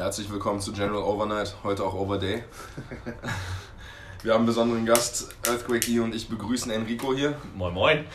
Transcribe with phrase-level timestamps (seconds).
[0.00, 2.42] Herzlich willkommen zu General Overnight, heute auch Overday.
[4.22, 7.36] Wir haben einen besonderen Gast, Earthquake E und ich begrüßen Enrico hier.
[7.54, 8.06] Moin Moin.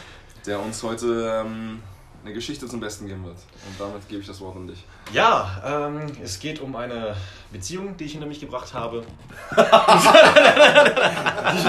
[0.48, 1.84] Der uns heute ähm,
[2.24, 3.38] eine Geschichte zum Besten geben wird.
[3.38, 4.84] Und damit gebe ich das Wort an dich.
[5.14, 7.16] Ja, ähm, es geht um eine
[7.52, 9.04] Beziehung, die ich hinter mich gebracht habe.
[9.56, 9.62] die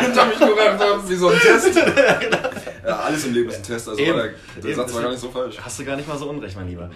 [0.00, 1.76] hinter mich gebracht habe, wie so ein Test.
[2.86, 4.16] Ja, alles im Leben ist ein Test, also Eben.
[4.16, 4.30] der,
[4.62, 5.56] der Eben, Satz war gar nicht so falsch.
[5.60, 6.90] Hast du gar nicht mal so unrecht, mein Lieber.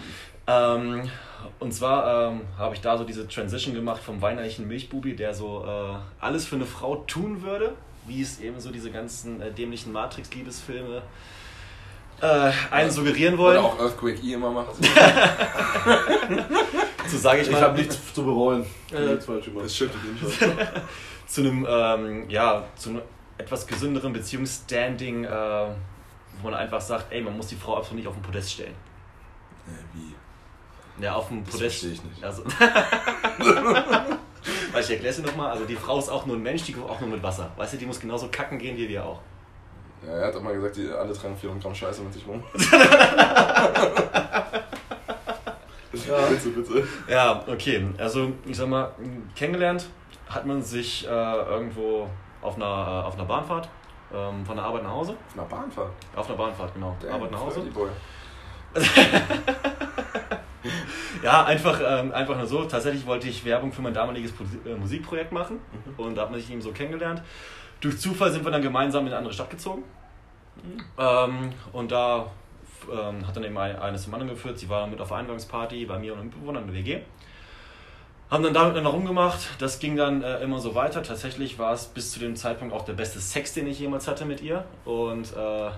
[0.46, 1.10] Ähm,
[1.58, 5.64] und zwar ähm, habe ich da so diese Transition gemacht vom weinerlichen Milchbubi, der so
[5.66, 7.72] äh, alles für eine Frau tun würde,
[8.06, 11.02] wie es eben so diese ganzen äh, dämlichen Matrix-Liebesfilme
[12.20, 13.58] äh, einen suggerieren wollen.
[13.58, 14.74] Oder auch Earthquake E immer macht.
[17.08, 17.62] so sage ich Ich mal.
[17.62, 18.64] habe nichts zu bereuen.
[18.88, 19.16] Ich Äh.
[19.16, 19.90] Das schon.
[21.26, 23.02] zu einem, ähm, ja, zu einem
[23.40, 28.06] etwas gesünderen Beziehungsstanding, äh, wo man einfach sagt, ey, man muss die Frau absolut nicht
[28.08, 28.74] auf den Podest stellen.
[29.66, 30.14] Äh, wie?
[31.02, 31.80] Ja, auf dem Das Podest.
[31.80, 32.22] verstehe ich nicht.
[32.24, 32.44] Also,
[34.72, 36.72] Weil ich erkläre es dir nochmal, also die Frau ist auch nur ein Mensch, die
[36.72, 37.50] kommt auch nur mit Wasser.
[37.56, 39.20] Weißt du, die muss genauso kacken gehen wie wir auch.
[40.06, 42.42] Ja, er hat auch mal gesagt, die alle tragen 400 Gramm Scheiße mit sich rum.
[46.08, 46.26] Ja.
[46.26, 46.86] Bitte, bitte.
[47.08, 47.84] Ja, okay.
[47.98, 48.92] Also, ich sag mal,
[49.36, 49.86] kennengelernt
[50.28, 52.08] hat man sich äh, irgendwo
[52.42, 53.68] auf einer, äh, auf einer Bahnfahrt,
[54.14, 55.14] ähm, von der Arbeit nach Hause.
[55.36, 55.90] Na, Bahnfahrt.
[56.16, 56.96] Auf einer Bahnfahrt, genau.
[57.00, 57.62] Damn, Arbeit nach Hause.
[61.22, 62.64] Ja, einfach, ähm, einfach nur so.
[62.64, 64.32] Tatsächlich wollte ich Werbung für mein damaliges
[64.64, 65.60] äh, Musikprojekt machen
[65.98, 67.22] und da hat man sich eben so kennengelernt.
[67.80, 69.84] Durch Zufall sind wir dann gemeinsam in eine andere Stadt gezogen
[70.98, 72.26] ähm, und da
[72.90, 74.58] ähm, hat dann eben ein- eines zum anderen geführt.
[74.58, 77.00] Sie war mit auf der Einweihungsparty bei mir und einem Mitbewohner in der WG.
[78.30, 79.40] Haben dann damit noch rumgemacht.
[79.58, 81.02] Das ging dann äh, immer so weiter.
[81.02, 84.24] Tatsächlich war es bis zu dem Zeitpunkt auch der beste Sex, den ich jemals hatte
[84.24, 84.64] mit ihr.
[84.84, 85.70] Und äh,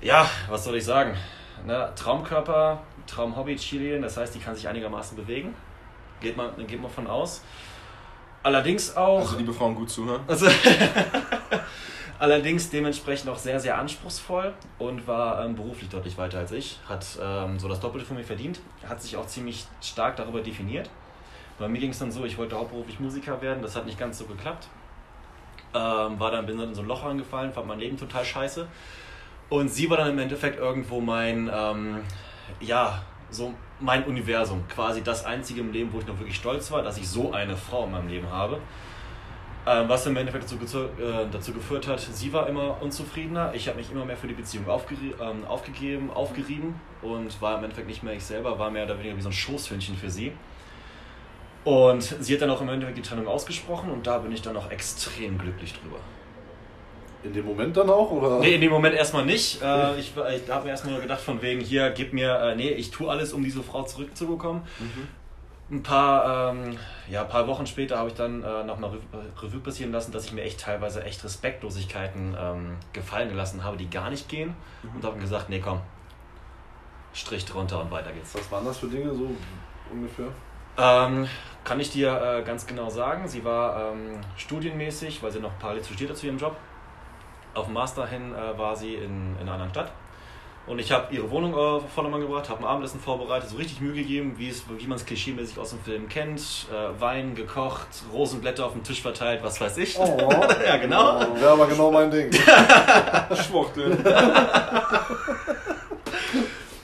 [0.00, 1.16] ja, was soll ich sagen?
[1.64, 5.54] Ne, Traumkörper, Traumhobby, Chilien, das heißt, die kann sich einigermaßen bewegen.
[6.20, 7.42] Geht man, geht man von aus.
[8.42, 9.20] Allerdings auch.
[9.20, 10.22] Also, liebe Frauen, gut zuhören.
[10.26, 10.48] Also,
[12.18, 16.80] allerdings dementsprechend auch sehr, sehr anspruchsvoll und war ähm, beruflich deutlich weiter als ich.
[16.88, 18.58] Hat ähm, so das Doppelte von mir verdient.
[18.88, 20.90] Hat sich auch ziemlich stark darüber definiert.
[21.62, 24.18] Bei mir ging es dann so, ich wollte hauptberuflich Musiker werden, das hat nicht ganz
[24.18, 24.66] so geklappt.
[25.74, 28.66] Ähm, war dann, bin dann in so ein Loch reingefallen, fand mein Leben total scheiße.
[29.48, 32.00] Und sie war dann im Endeffekt irgendwo mein, ähm,
[32.60, 33.00] ja,
[33.30, 34.66] so mein Universum.
[34.68, 37.56] Quasi das einzige im Leben, wo ich noch wirklich stolz war, dass ich so eine
[37.56, 38.58] Frau in meinem Leben habe.
[39.64, 43.54] Ähm, was im Endeffekt dazu, äh, dazu geführt hat, sie war immer unzufriedener.
[43.54, 47.64] Ich habe mich immer mehr für die Beziehung aufgeri ähm, aufgegeben, aufgerieben und war im
[47.64, 50.32] Endeffekt nicht mehr ich selber, war mehr oder weniger wie so ein Schoßhündchen für sie.
[51.64, 54.56] Und sie hat dann auch im Endeffekt die Trennung ausgesprochen und da bin ich dann
[54.56, 55.98] auch extrem glücklich drüber.
[57.22, 58.10] In dem Moment dann auch?
[58.10, 58.40] Oder?
[58.40, 59.62] Nee, in dem Moment erstmal nicht.
[59.62, 62.90] Äh, ich ich habe mir erstmal gedacht, von wegen hier, gib mir, äh, nee, ich
[62.90, 64.62] tue alles, um diese Frau zurückzubekommen.
[65.70, 66.76] Ein paar, ähm,
[67.08, 68.90] ja, ein paar Wochen später habe ich dann äh, nochmal
[69.40, 73.88] Revue, passieren lassen, dass ich mir echt teilweise echt Respektlosigkeiten ähm, gefallen gelassen habe, die
[73.88, 74.54] gar nicht gehen.
[74.94, 75.80] Und habe gesagt, nee, komm,
[77.14, 78.34] Strich drunter und weiter geht's.
[78.34, 79.30] Was waren das für Dinge so
[79.90, 80.26] ungefähr?
[80.78, 81.28] Ähm,
[81.64, 83.28] kann ich dir äh, ganz genau sagen.
[83.28, 86.56] Sie war ähm, studienmäßig, weil sie noch parallel studierte zu ihrem Job.
[87.54, 89.92] Auf dem Master hin äh, war sie in, in einer anderen Stadt.
[90.64, 93.80] Und ich habe ihre Wohnung äh, auf Vordermann gebracht, habe ein Abendessen vorbereitet, so richtig
[93.80, 94.52] Mühe gegeben, wie,
[94.86, 96.40] man es klischeemäßig aus dem Film kennt.
[96.72, 99.98] Äh, Wein gekocht, Rosenblätter auf dem Tisch verteilt, was weiß ich.
[99.98, 100.30] Oh.
[100.66, 101.20] ja, genau.
[101.34, 102.30] Wäre aber genau mein Ding.
[103.34, 103.98] Schwuchtel.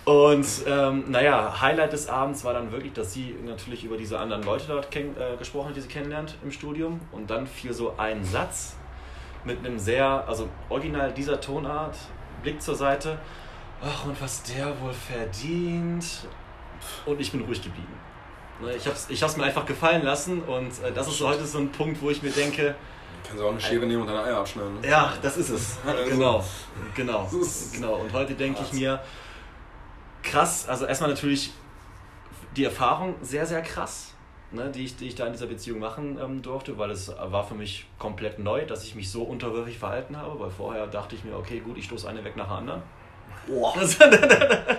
[0.08, 4.42] Und ähm, naja, Highlight des Abends war dann wirklich, dass sie natürlich über diese anderen
[4.42, 6.98] Leute dort äh, gesprochen hat, die sie kennenlernt im Studium.
[7.12, 8.76] Und dann fiel so ein Satz
[9.44, 11.94] mit einem sehr, also original dieser Tonart,
[12.42, 13.18] Blick zur Seite.
[13.84, 16.06] Ach, und was der wohl verdient.
[17.04, 17.92] Und ich bin ruhig geblieben.
[18.62, 21.44] Ne, Ich habe es ich hab's mir einfach gefallen lassen und äh, das ist heute
[21.44, 22.74] so ein Punkt, wo ich mir denke,
[23.24, 24.80] Kannst du auch eine Schere nehmen und deine Eier abschneiden.
[24.80, 24.88] Ne?
[24.88, 25.76] ja, das ist es.
[26.08, 26.42] Genau,
[26.94, 27.28] genau,
[27.74, 27.96] genau.
[27.96, 29.00] Und heute denke ich mir,
[30.30, 31.52] krass, also erstmal natürlich
[32.56, 34.14] die Erfahrung sehr, sehr krass,
[34.50, 37.46] ne, die, ich, die ich da in dieser Beziehung machen ähm, durfte, weil es war
[37.46, 41.24] für mich komplett neu, dass ich mich so unterwürfig verhalten habe, weil vorher dachte ich
[41.24, 42.82] mir, okay, gut, ich stoße eine weg nach der anderen.
[43.46, 43.74] Boah.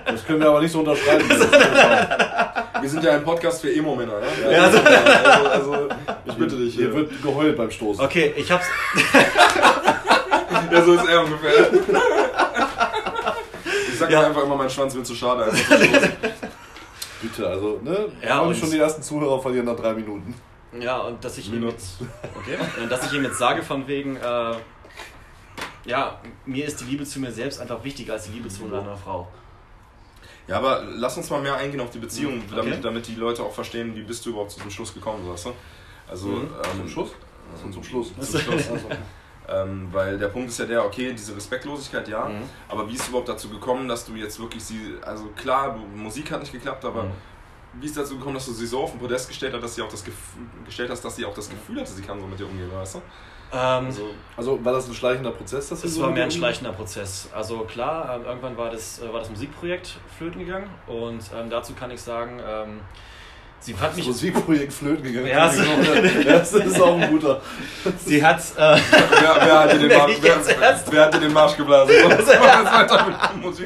[0.09, 1.29] Das, können wir aber nicht so unterschreiben.
[2.81, 4.51] Wir sind ja ein Podcast für Emo-Männer, ne?
[4.51, 5.89] Ja, also, also, also,
[6.25, 6.95] ich bitte dich Hier hier.
[6.95, 8.03] wird geheult beim Stoßen.
[8.03, 8.65] okay, ich hab's.
[10.71, 11.69] Ja, so ist er ungefähr.
[13.99, 14.27] Ich sag Ja.
[14.27, 15.43] einfach immer, mein Schwanz wird zu schade.
[15.43, 16.11] Einfach zu stoßen.
[17.21, 18.05] Bitte, also, ne?
[18.25, 20.33] Ja, und- schon die ersten Zuhörer verlieren nach drei Minuten.
[20.79, 21.97] Ja, und dass ich ihm jetzt,
[22.37, 22.57] okay,
[22.87, 24.53] dass ich ihm jetzt sage von wegen, äh,
[25.85, 28.95] ja, mir ist die Liebe zu mir selbst einfach wichtiger als die Liebe zu einer
[28.95, 29.27] Frau.
[30.47, 32.55] Ja, aber lass uns mal mehr eingehen auf die Beziehung, Mhm, okay.
[32.55, 35.33] damit, damit die Leute auch verstehen, wie bist du überhaupt zu diesem Schluss gekommen, so,
[35.33, 35.53] weißt du?
[36.09, 36.49] Also, Mhm.
[36.63, 37.09] ähm, Zum Schluss?
[37.61, 38.13] Zum, Zum Schluss.
[38.15, 38.63] Zum Schluss.
[39.51, 42.43] Ähm, weil der Punkt ist ja der, okay, diese Respektlosigkeit, ja, Mhm.
[42.67, 45.79] aber wie ist es überhaupt dazu gekommen, dass du jetzt wirklich sie, also klar, du,
[45.97, 47.11] Musik hat nicht geklappt, aber Mhm.
[47.81, 49.75] wie ist es dazu gekommen, dass du sie so auf den Podest gestellt hast, dass
[49.75, 52.27] sie auch das Gefühl, gestellt hast, dass sie auch das Gefühl hatte, sie kann so
[52.27, 53.01] mit dir umgehen, weißt du?
[53.51, 56.71] Ähm, Also, also war das ein schleichender Prozess, dass Es so war mehr ein schleichender
[56.73, 57.29] Prozess.
[57.33, 61.73] Also klar, ähm, irgendwann war das, äh, war das Musikprojekt flöten gegangen und ähm, dazu
[61.73, 62.39] kann ich sagen,
[63.61, 65.27] sie Das mich, Musikprojekt flöten gegangen.
[65.27, 65.63] Ja, so-
[66.23, 67.41] das ist auch ein guter.
[68.05, 68.79] sie hat, äh, wer,
[69.41, 71.93] wer, hat dir den Marsch, wer, wer hat dir den Marsch geblasen?
[72.09, 73.05] Jetzt weiter
[73.41, 73.59] mit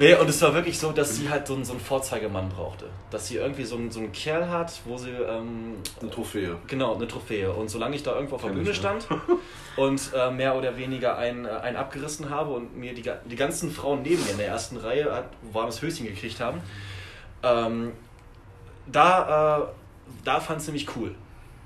[0.00, 2.86] nee, und es war wirklich so, dass sie halt so einen, so einen Vorzeigemann brauchte.
[3.10, 6.56] Dass sie irgendwie so einen, so einen Kerl hat, wo sie, ähm, Eine Trophäe.
[6.66, 7.50] genau, eine Trophäe.
[7.52, 9.06] Und solange ich da irgendwo auf der Bühne stand
[9.76, 13.70] und äh, mehr oder weniger einen, äh, einen abgerissen habe und mir die, die ganzen
[13.70, 16.60] Frauen neben mir in der ersten Reihe hat, warmes Höschen gekriegt haben,
[17.42, 17.92] ähm,
[18.90, 19.66] da, äh,
[20.24, 21.14] da fand sie mich cool.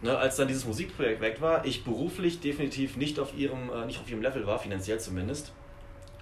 [0.03, 4.01] Ne, als dann dieses Musikprojekt weg war, ich beruflich definitiv nicht auf ihrem, äh, nicht
[4.01, 5.53] auf ihrem Level war, finanziell zumindest,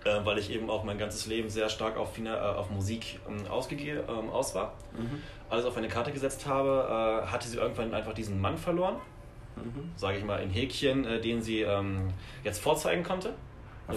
[0.04, 3.20] äh, weil ich eben auch mein ganzes Leben sehr stark auf, Fina- äh, auf Musik
[3.28, 4.72] ähm, ausgege ähm, aus war,
[5.48, 8.96] alles auf eine Karte gesetzt habe, äh, hatte sie irgendwann einfach diesen Mann verloren,
[9.96, 12.12] sage ich mal in Häkchen, äh, den sie ähm,
[12.42, 13.32] jetzt vorzeigen konnte.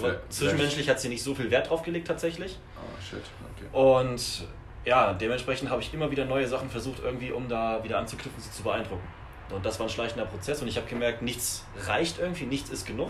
[0.03, 2.59] Wer- zwischenmenschlich hat sie nicht so viel Wert drauf gelegt tatsächlich.
[2.77, 3.19] Ah, shit,
[3.57, 3.67] okay.
[3.75, 4.45] Und
[4.85, 8.51] ja, dementsprechend habe ich immer wieder neue Sachen versucht, irgendwie, um da wieder anzuknüpfen, sie
[8.51, 9.07] zu beeindrucken.
[9.49, 12.85] Und das war ein schleichender Prozess und ich habe gemerkt, nichts reicht irgendwie, nichts ist
[12.85, 13.09] genug.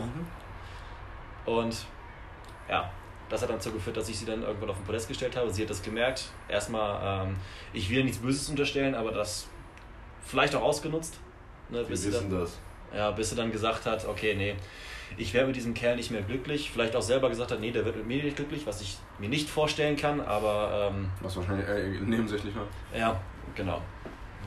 [1.45, 1.85] Und
[2.67, 2.89] ja,
[3.29, 5.49] das hat dann dazu geführt, dass ich sie dann irgendwann auf den Podest gestellt habe.
[5.51, 6.29] Sie hat das gemerkt.
[6.49, 7.35] Erstmal, ähm,
[7.73, 9.47] ich will nichts Böses unterstellen, aber das
[10.25, 11.19] vielleicht auch ausgenutzt.
[11.69, 12.59] Ne, Wir bis, sie wissen dann, das.
[12.93, 14.55] ja, bis sie dann gesagt hat, okay, nee,
[15.17, 16.71] ich wäre mit diesem Kerl nicht mehr glücklich.
[16.71, 19.29] Vielleicht auch selber gesagt hat, nee, der wird mit mir nicht glücklich, was ich mir
[19.29, 22.65] nicht vorstellen kann, aber ähm, Was wahrscheinlich äh, nebensächlich war.
[22.97, 23.19] ja,
[23.55, 23.81] genau.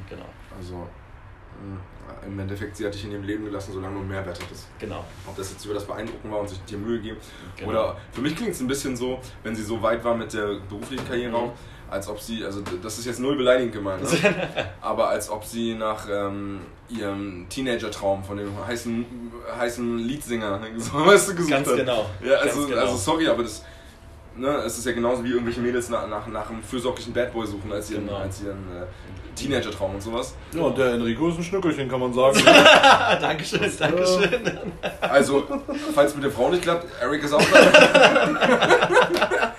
[0.08, 0.26] Genau,
[0.58, 0.86] Also,
[2.26, 4.66] im Endeffekt, sie hat dich in ihrem Leben gelassen, solange du einen Mehrwert hattest.
[4.78, 5.04] genau.
[5.26, 7.18] Ob das jetzt über das Beeindrucken war und sich dir Mühe geben.
[7.56, 7.70] genau.
[7.70, 10.56] Oder für mich klingt es ein bisschen so, wenn sie so weit war mit der
[10.68, 11.34] beruflichen Karriere Mhm.
[11.36, 11.52] auch,
[11.90, 14.48] als ob sie, also das ist jetzt null beleidigend gemeint, ne?
[14.80, 19.04] aber als ob sie nach ähm, ihrem Teenager-Traum von dem heißen,
[19.58, 21.76] heißen Leadsinger, so, weißt du, gesucht Ganz hat.
[21.76, 22.06] genau.
[22.24, 22.80] Ja, also, Ganz genau.
[22.82, 23.64] also sorry, aber das,
[24.36, 27.46] ne, es ist ja genauso wie irgendwelche Mädels nach, nach, nach einem fürsorglichen Bad Boy
[27.46, 28.18] suchen als ihren, Genau.
[28.18, 28.86] als ihren äh,
[29.36, 30.34] Teenager-Traum und sowas.
[30.52, 32.38] Ja, und der Enrico ist ein Schnückelchen, kann man sagen.
[33.20, 34.30] Dankeschön, Dankeschön.
[35.00, 35.44] Also,
[35.94, 37.58] falls mit der Frau nicht klappt, Eric ist auch da.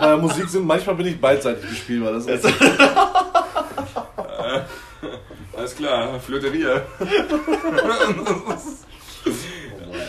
[0.00, 2.12] Bei der Musik sind manchmal bin ich beidseitig gespielbar.
[2.12, 2.46] Das ist
[5.56, 6.82] Alles klar, Flirteria.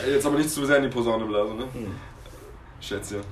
[0.07, 1.63] Jetzt aber nicht zu sehr in die Posaune blasen, ne?
[2.81, 3.21] Schätze.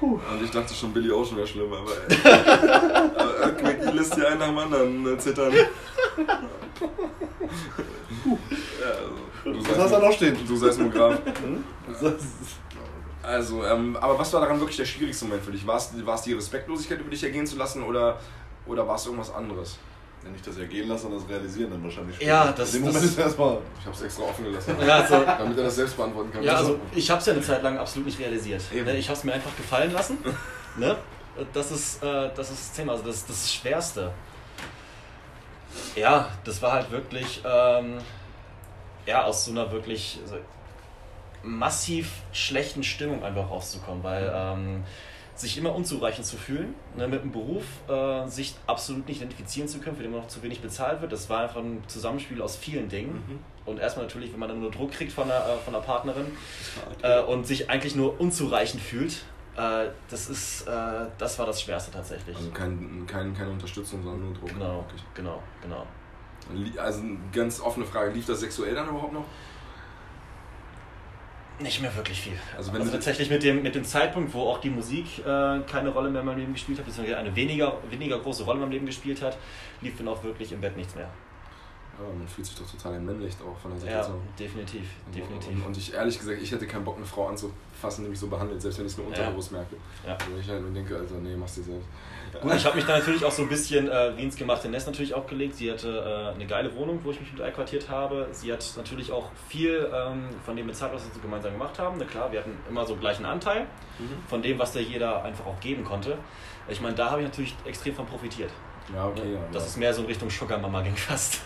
[0.00, 2.16] Und ich dachte schon, Billy Ocean wäre schlimm, aber ey.
[3.16, 5.52] aber Quickie lässt hier einen nach dem anderen äh, zittern.
[5.54, 5.62] Ja,
[9.44, 10.36] also, Was hast du da noch stehen?
[10.46, 11.18] Du Seismograph.
[12.00, 12.14] Das-
[13.22, 15.66] Also, ähm, aber was war daran wirklich der schwierigste Moment für dich?
[15.66, 18.20] War es, war es die Respektlosigkeit, über dich ergehen zu lassen oder,
[18.66, 19.78] oder war es irgendwas anderes?
[20.26, 22.18] Ja, nicht das Ergehen lassen, sondern das Realisieren dann wahrscheinlich.
[22.20, 23.58] Ja, das- In dem das- Moment ist erstmal.
[23.80, 26.42] Ich habe es extra offen gelassen, Ja, also, damit er das selbst beantworten kann.
[26.42, 28.62] ja, also ich habe es ja eine Zeit lang absolut nicht realisiert.
[28.72, 28.84] Eben.
[28.84, 30.18] Ne, Ich habe es mir einfach gefallen lassen.
[30.76, 30.96] Ne?
[31.52, 34.10] Das, ist, äh, das ist das Thema, also das, das Schwerste.
[35.94, 37.98] Ja, das war halt wirklich, ähm,
[39.06, 40.36] ja, aus so einer wirklich so
[41.42, 44.84] massiv schlechten Stimmung einfach rauszukommen, weil ähm,
[45.36, 49.78] sich immer unzureichend zu fühlen, ne, mit einem Beruf äh, sich absolut nicht identifizieren zu
[49.78, 51.12] können, für den man noch zu wenig bezahlt wird.
[51.12, 53.12] Das war einfach ein Zusammenspiel aus vielen Dingen.
[53.12, 53.38] Mhm.
[53.66, 56.26] Und erstmal natürlich, wenn man dann nur Druck kriegt von der, äh, von der Partnerin
[57.02, 59.24] äh, und sich eigentlich nur unzureichend fühlt,
[59.56, 62.36] äh, das ist, äh, das war das Schwerste tatsächlich.
[62.36, 64.50] Also kein, kein, keine Unterstützung, sondern nur Druck.
[64.50, 65.02] Genau, Wirklich.
[65.14, 65.86] genau, genau.
[66.78, 69.24] Also eine ganz offene Frage, lief das sexuell dann überhaupt noch?
[71.58, 72.34] Nicht mehr wirklich viel.
[72.56, 75.22] Also Also, wenn sie- tatsächlich mit dem, mit dem Zeitpunkt, wo auch die Musik äh,
[75.70, 78.60] keine Rolle mehr in meinem Leben gespielt hat, beziehungsweise eine weniger, weniger große Rolle in
[78.62, 79.38] meinem Leben gespielt hat,
[79.80, 81.08] lief dann auch wirklich im Bett nichts mehr.
[81.98, 84.20] Ja, man fühlt sich doch total entmännlicht auch von der Ja, Situation.
[84.38, 85.50] definitiv, Also, definitiv.
[85.52, 88.26] Und, und ich ehrlich gesagt, ich hätte keinen Bock, eine Frau anzufassen, die mich so
[88.26, 89.12] behandelt, selbst wenn ich es nur Ja.
[89.12, 89.76] unterbewusst merke.
[90.06, 90.16] Ja.
[90.30, 91.88] Wo ich halt nur denke, also nee, mach's dir selbst.
[92.42, 95.14] Gut, ich habe mich da natürlich auch so ein bisschen äh, ins gemachte Nest natürlich
[95.14, 95.54] auch gelegt.
[95.54, 98.28] Sie hatte äh, eine geile Wohnung, wo ich mich mit einquartiert habe.
[98.32, 101.96] Sie hat natürlich auch viel ähm, von dem bezahlt, was wir so gemeinsam gemacht haben.
[101.98, 103.66] Na klar, wir hatten immer so gleichen Anteil
[104.28, 106.18] von dem, was da jeder einfach auch geben konnte.
[106.68, 108.50] Ich meine, da habe ich natürlich extrem von profitiert.
[108.94, 109.40] Ja, okay, ja.
[109.52, 111.40] Das ist mehr so in Richtung Sugar Mama ging fast.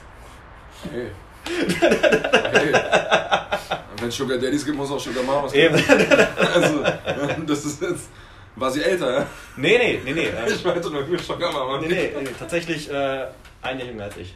[0.90, 1.10] Hey.
[2.52, 2.72] hey.
[4.00, 5.76] Wenn es Sugar Daddies gibt, muss auch Sugar Mamas geben.
[5.76, 6.10] Eben.
[6.54, 6.82] Also,
[7.46, 8.08] das ist jetzt.
[8.56, 9.26] War sie älter, ja?
[9.56, 10.26] Nee, nee, nee, nee.
[10.26, 13.26] äh, Ich meinte nur, ich schon aber nee, nee, nee, tatsächlich äh,
[13.62, 14.34] ein Jahr jünger als ich.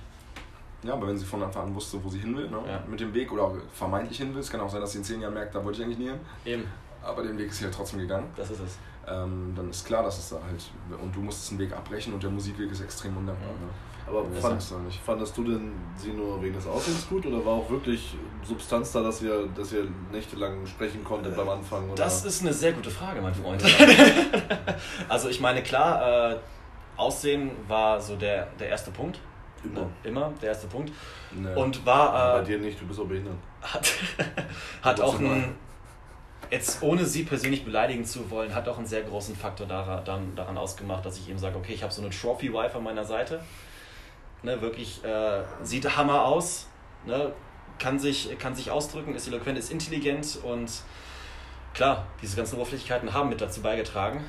[0.84, 2.58] Ja, aber wenn sie von Anfang an wusste, wo sie hin will, ne?
[2.68, 2.82] Ja.
[2.86, 5.04] mit dem Weg oder auch vermeintlich hin will, es kann auch sein, dass sie in
[5.04, 6.64] zehn Jahren merkt, da wollte ich eigentlich nie hin, Eben,
[7.02, 8.30] aber den Weg ist sie halt trotzdem gegangen.
[8.36, 8.78] das ist es.
[9.08, 10.62] Ähm, dann ist klar, dass es da halt,
[11.02, 13.48] und du musstest einen Weg abbrechen und der Musikweg ist extrem undankbar.
[13.50, 13.68] Ne?
[14.06, 17.70] Aber Das fand, fandest du denn sie nur wegen des Aussehens gut oder war auch
[17.70, 21.84] wirklich Substanz da, dass ihr, dass ihr nächtelang sprechen konntet beim Anfang?
[21.86, 21.94] Oder?
[22.04, 23.64] Das ist eine sehr gute Frage, mein Freund.
[25.08, 26.36] also ich meine, klar, äh,
[26.96, 29.18] Aussehen war so der, der erste Punkt.
[29.64, 29.80] immer.
[29.80, 29.90] Ne?
[30.04, 30.92] Immer der erste Punkt.
[31.32, 31.54] Ne.
[31.56, 32.34] Und war...
[32.34, 33.34] Bei Äh, dir nicht, du bist auch behindert.
[33.62, 33.90] hat,
[34.82, 35.54] hat auch einen,
[36.50, 40.58] jetzt ohne sie persönlich beleidigen zu wollen, hat auch einen sehr großen Faktor daran, daran
[40.58, 43.40] ausgemacht, dass ich ihm sage, okay, ich habe so eine Trophy-Wife an meiner Seite.
[44.44, 46.66] Ne, wirklich, äh, sieht Hammer aus,
[47.06, 47.32] ne,
[47.78, 50.70] kann, sich, kann sich ausdrücken, ist eloquent, ist intelligent und
[51.72, 54.22] klar, diese ganzen Oberflächlichkeiten haben mit dazu beigetragen.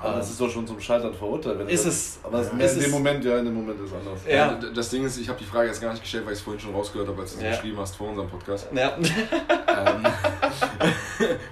[0.00, 1.58] Aber das ist doch schon zum Scheitern verurteilt.
[1.60, 2.18] Wenn Ist das, es.
[2.24, 2.52] Aber das Ja.
[2.54, 4.20] in Es dem ist- Moment, ja, in dem Moment ist es anders.
[4.28, 4.52] Ja.
[4.74, 6.60] Das Ding ist, ich habe die Frage jetzt gar nicht gestellt, weil ich es vorhin
[6.60, 7.50] schon rausgehört habe, als du es Ja.
[7.52, 8.68] geschrieben hast vor unserem Podcast.
[8.74, 8.96] Ja.
[8.98, 10.04] ähm,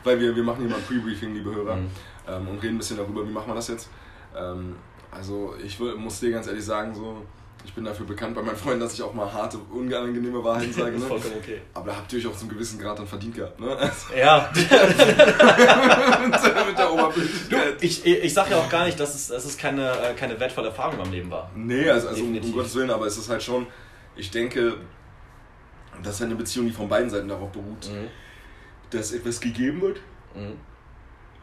[0.04, 1.90] weil wir, wir machen hier mal ein Pre-Briefing, liebe Hörer, Mhm.
[2.28, 3.88] ähm, und reden ein bisschen darüber, wie machen wir das jetzt.
[4.36, 4.76] Ähm,
[5.10, 7.22] also ich muss dir ganz ehrlich sagen, so,
[7.64, 10.98] ich bin dafür bekannt bei meinen Freunden, dass ich auch mal harte, unangenehme Wahrheiten sage.
[10.98, 11.06] Ne?
[11.06, 11.60] vollkommen okay.
[11.74, 13.60] Aber da habt ihr euch auch zum gewissen Grad dann verdient gehabt.
[13.60, 13.76] Ne?
[13.76, 14.50] Also, Ja.
[16.66, 17.76] mit der Oberflächlichkeit.
[17.82, 20.68] Ich, ich sage ja auch gar nicht, dass es, dass es keine, äh, keine wertvolle
[20.68, 21.50] Erfahrung in meinem Leben war.
[21.54, 22.56] Nee, also, also um, um Definitiv.
[22.56, 23.66] Gottes Willen, aber es ist halt schon,
[24.16, 24.76] ich denke,
[26.02, 28.08] das ist halt eine Beziehung, die von beiden Seiten darauf beruht, Mhm.
[28.90, 30.00] dass etwas gegeben wird,
[30.34, 30.56] Mhm.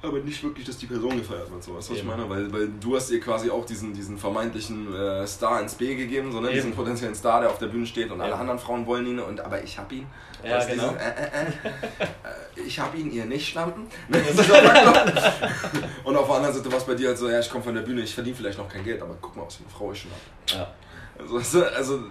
[0.02, 1.64] Aber nicht wirklich, dass die Person gefeiert wird.
[1.64, 2.30] So, weißt du, was ich meine?
[2.30, 6.32] Weil, weil du hast ihr quasi auch diesen, diesen vermeintlichen äh, Star ins B gegeben,
[6.32, 6.52] so, ne?
[6.52, 8.40] diesen potenziellen Star, der auf der Bühne steht und alle Eben.
[8.40, 10.08] anderen Frauen wollen ihn, und, aber ich hab ihn.
[10.42, 10.84] Ja, Weißt genau.
[10.84, 13.88] diesen, äh, äh, äh, ich hab ihn, ihr nicht, Schlampen.
[16.06, 17.76] Und auf der anderen Seite war es bei dir halt so, ja, ich komme von
[17.76, 19.92] der Bühne, ich verdiene vielleicht noch kein Geld, aber guck mal, was für eine Frau
[19.92, 20.22] ich schon habe.
[20.60, 20.74] Ja.
[21.20, 22.04] Also, du, also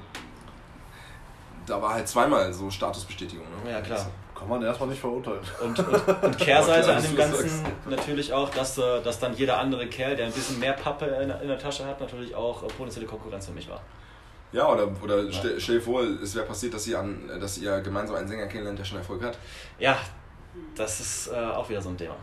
[1.66, 3.47] da war halt zweimal so Statusbestätigung.
[3.64, 3.71] Ne?
[3.71, 4.07] ja, klar.
[4.38, 5.40] Kann man erstmal nicht verurteilen.
[5.61, 9.59] Und, und, und Kehrseite Ja, an dem Ganzen natürlich auch, dass, äh, dass dann jeder
[9.59, 12.66] andere Kerl, der ein bisschen mehr Pappe in, in der Tasche hat, natürlich auch äh,
[12.68, 13.80] potenzielle Konkurrenz für mich war.
[14.52, 17.80] Ja, oder, oder Stell, stell dir vor, es wäre passiert, dass ihr, an, dass ihr
[17.80, 19.37] gemeinsam einen Sänger kennenlernt, der schon Erfolg hat.
[19.78, 19.99] Ja,
[20.75, 22.14] das ist äh, auch wieder so ein Thema.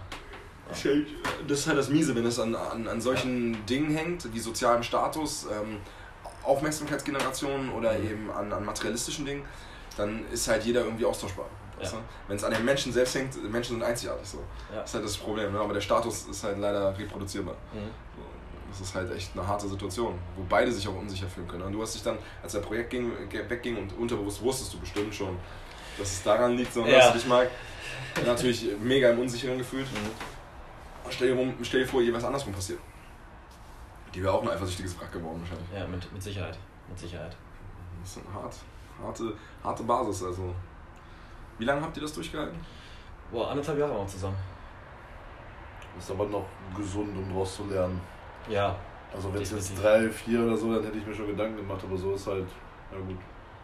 [1.47, 4.81] Das ist halt das Miese, wenn es an, an, an solchen Dingen hängt, wie sozialem
[4.81, 5.77] Status, ähm,
[6.43, 8.09] Aufmerksamkeitsgeneration oder Mhm.
[8.09, 9.45] eben an, an materialistischen Dingen,
[9.97, 11.45] dann ist halt jeder irgendwie austauschbar.
[11.81, 11.89] Ja.
[12.27, 14.37] Wenn es an den Menschen selbst hängt, Menschen sind einzigartig so.
[14.71, 14.81] Ja.
[14.81, 15.59] Das ist halt das Problem, ne?
[15.59, 17.55] aber der Status ist halt leider reproduzierbar.
[17.73, 17.89] Mhm.
[18.71, 21.63] Das ist halt echt eine harte Situation, wo beide sich auch unsicher fühlen können.
[21.63, 23.11] Und du hast dich dann, als der Projekt ging,
[23.47, 25.37] wegging und unterbewusst wusstest du bestimmt schon,
[25.97, 26.97] dass es daran liegt, so, Ja.
[26.97, 27.49] dass du dich mag.
[28.25, 29.85] Natürlich mega im Unsicheren gefühlt.
[29.91, 30.09] Mhm.
[31.09, 32.79] Stell dir, rum, stell dir vor, ihr was andersrum passiert.
[34.13, 35.67] Die wäre auch ein eifersüchtiges Wrack geworden wahrscheinlich.
[35.73, 36.57] Ja, mit, mit Sicherheit.
[36.89, 37.35] Mit Sicherheit.
[38.01, 38.55] Das ist eine hart,
[39.01, 40.23] harte, harte Basis.
[40.23, 40.53] Also.
[41.57, 42.59] Wie lange habt ihr das durchgehalten?
[43.31, 44.37] Boah, anderthalb Jahre waren wir zusammen.
[45.97, 46.45] Ist aber noch
[46.75, 47.99] gesund, um daraus zu lernen.
[48.49, 48.75] Ja.
[49.13, 51.81] Also wenn es jetzt drei, vier oder so, dann hätte ich mir schon Gedanken gemacht,
[51.83, 52.47] aber so ist halt,
[52.91, 53.17] ja gut.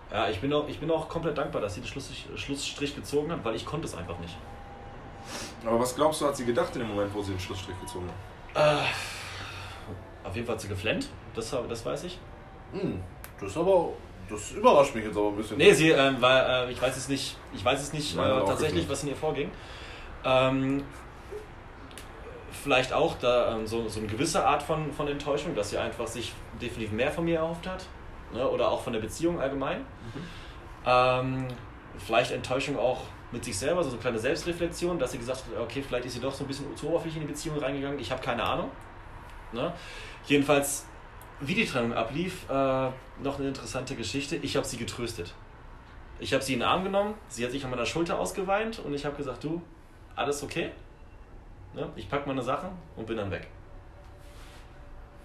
[0.09, 3.31] Ja, ich bin auch, ich bin auch komplett dankbar, dass sie den Schlussstrich, Schlussstrich gezogen
[3.31, 4.37] hat, weil ich konnte es einfach nicht.
[5.65, 8.09] Aber was glaubst du, hat sie gedacht in dem Moment, wo sie den Schlussstrich gezogen
[8.53, 8.81] hat?
[8.81, 12.19] Äh, auf jeden Fall hat sie geflennt, das, das weiß ich.
[12.73, 13.01] Hm,
[13.39, 13.89] das ist aber,
[14.31, 15.57] das überrascht mich jetzt aber ein bisschen.
[15.57, 18.89] Nee, sie, ähm, weil, äh, ich weiß es nicht, ich weiß es nicht äh, tatsächlich,
[18.89, 19.51] was in ihr vorging.
[20.23, 20.83] Ähm,
[22.63, 26.07] vielleicht auch da ähm, so, so eine gewisse Art von, von Enttäuschung, dass sie einfach
[26.07, 27.85] sich definitiv mehr von mir erhofft hat.
[28.33, 28.47] Ne?
[28.47, 29.85] Oder auch von der Beziehung allgemein.
[30.85, 31.47] Ähm,
[31.97, 35.83] vielleicht Enttäuschung auch mit sich selber, so eine kleine Selbstreflexion, dass sie gesagt hat, okay,
[35.85, 38.21] vielleicht ist sie doch so ein bisschen zu oberflächlich in die Beziehung reingegangen, ich habe
[38.21, 38.69] keine Ahnung.
[39.53, 39.73] Ne?
[40.25, 40.85] Jedenfalls,
[41.41, 42.53] wie die Trennung ablief, äh,
[43.23, 44.35] noch eine interessante Geschichte.
[44.37, 45.33] Ich habe sie getröstet.
[46.19, 48.93] Ich habe sie in den Arm genommen, sie hat sich an meiner Schulter ausgeweint und
[48.93, 49.61] ich habe gesagt, du,
[50.15, 50.71] alles okay?
[51.73, 51.89] Ne?
[51.95, 53.47] Ich packe meine Sachen und bin dann weg.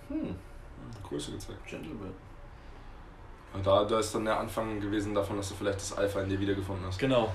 [0.08, 0.34] Hm,
[1.06, 1.58] Größe gezeigt.
[1.66, 2.12] Gentleman.
[3.52, 6.28] Und da, da ist dann der Anfang gewesen davon, dass du vielleicht das Alpha in
[6.28, 6.98] dir wiedergefunden hast.
[6.98, 7.30] Genau,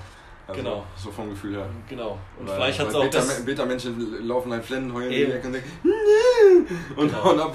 [0.46, 0.84] Also, genau.
[0.96, 1.68] So vom Gefühl her.
[1.88, 2.18] genau.
[2.38, 3.44] Und Weil- vielleicht hat es auch Beta, das...
[3.44, 5.70] Beta-Menschen laufen halt flennen, heulen in die Ecke und denken,
[6.96, 7.24] und Genau.
[7.24, 7.54] hauen ab.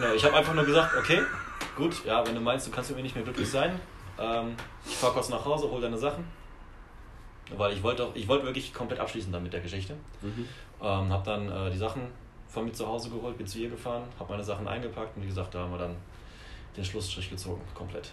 [0.00, 1.20] Genau, ich habe einfach nur gesagt, okay,
[1.76, 3.78] gut, ja, wenn du meinst, du kannst mit mir nicht mehr glücklich sein,
[4.18, 6.24] ähm, ich fahr kurz nach Hause, hol deine Sachen.
[7.54, 9.94] Weil ich wollte ich wollte wirklich komplett abschließen dann mit der Geschichte.
[10.80, 12.02] Ähm, habe dann äh, die Sachen
[12.48, 15.26] von mir zu Hause geholt, bin zu ihr gefahren, habe meine Sachen eingepackt und wie
[15.26, 15.96] gesagt, da haben wir dann
[16.76, 18.10] den Schlussstrich gezogen, komplett.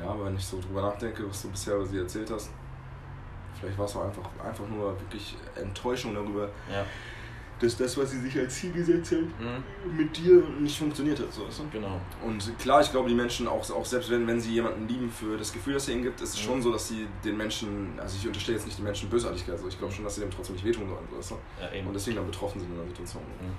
[0.00, 2.50] Ja, aber wenn ich so drüber nachdenke, was du bisher über sie erzählt hast,
[3.58, 6.84] Vielleicht war es auch einfach, einfach nur wirklich Enttäuschung darüber, Ja.
[7.60, 9.96] Dass das, was sie sich als Ziel gesetzt hat, Mhm.
[9.96, 11.32] mit dir nicht funktioniert hat.
[11.32, 11.68] So, weißt du?
[11.72, 12.00] Genau.
[12.24, 15.36] Und klar, ich glaube, die Menschen, auch, auch selbst wenn, wenn sie jemanden lieben für
[15.36, 16.46] das Gefühl, das er ihnen gibt, ist es Mhm.
[16.46, 19.66] schon so, dass sie den Menschen, also ich unterstelle jetzt nicht den Menschen Bösartigkeit, also
[19.68, 21.08] ich glaube schon, dass sie dem trotzdem nicht wehtun sollen.
[21.10, 21.34] So, weißt du?
[21.62, 21.86] Ja, eben.
[21.88, 23.22] Und deswegen dann betroffen sind in der Situation.
[23.40, 23.52] Mhm.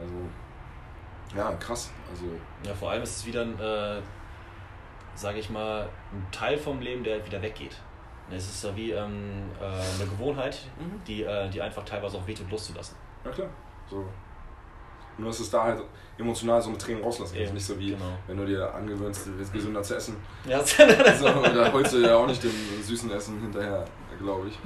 [0.00, 1.90] Also, ja, krass.
[2.10, 2.24] Also,
[2.64, 4.00] Ja, vor allem ist es wieder ein, äh,
[5.14, 7.76] sage ich mal, ein Teil vom Leben, der wieder weggeht.
[8.30, 11.00] Es ist ja wie ähm, äh, eine Gewohnheit, Mhm.
[11.06, 12.96] die, äh, die einfach teilweise auch wehtut, loszulassen.
[13.26, 13.48] Ja klar.
[13.90, 14.04] So.
[15.18, 15.80] Nur, dass es da halt
[16.18, 17.46] emotional so mit Tränen rauslassen kannst.
[17.46, 18.04] Eben, Nicht so wie, genau.
[18.26, 20.16] wenn du dir angewöhnst, gesünder zu essen.
[20.46, 22.52] Ja, Also, da holst du ja auch nicht dem
[22.82, 23.84] süßen Essen hinterher,
[24.18, 24.58] glaube ich.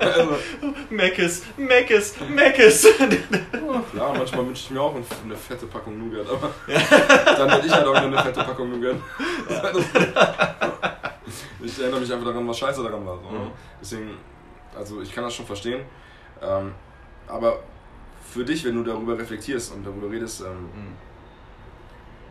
[0.00, 0.36] also,
[0.90, 2.86] Meckes, Meckes, Meckes.
[3.96, 6.50] Ja, manchmal wünsche ich mir auch eine fette Packung Nougat, aber
[7.36, 8.96] dann hätte ich halt auch nur eine fette Packung Nougat.
[11.62, 13.18] Ich erinnere mich einfach daran, was scheiße daran war.
[13.18, 13.30] So.
[13.30, 13.38] ne?
[13.38, 13.50] Mhm.
[13.80, 14.10] Deswegen,
[14.76, 15.82] also ich kann das schon verstehen.
[16.42, 16.72] Ähm,
[17.26, 17.60] aber
[18.22, 20.96] für dich, wenn du darüber reflektierst und darüber redest, ähm, Mhm.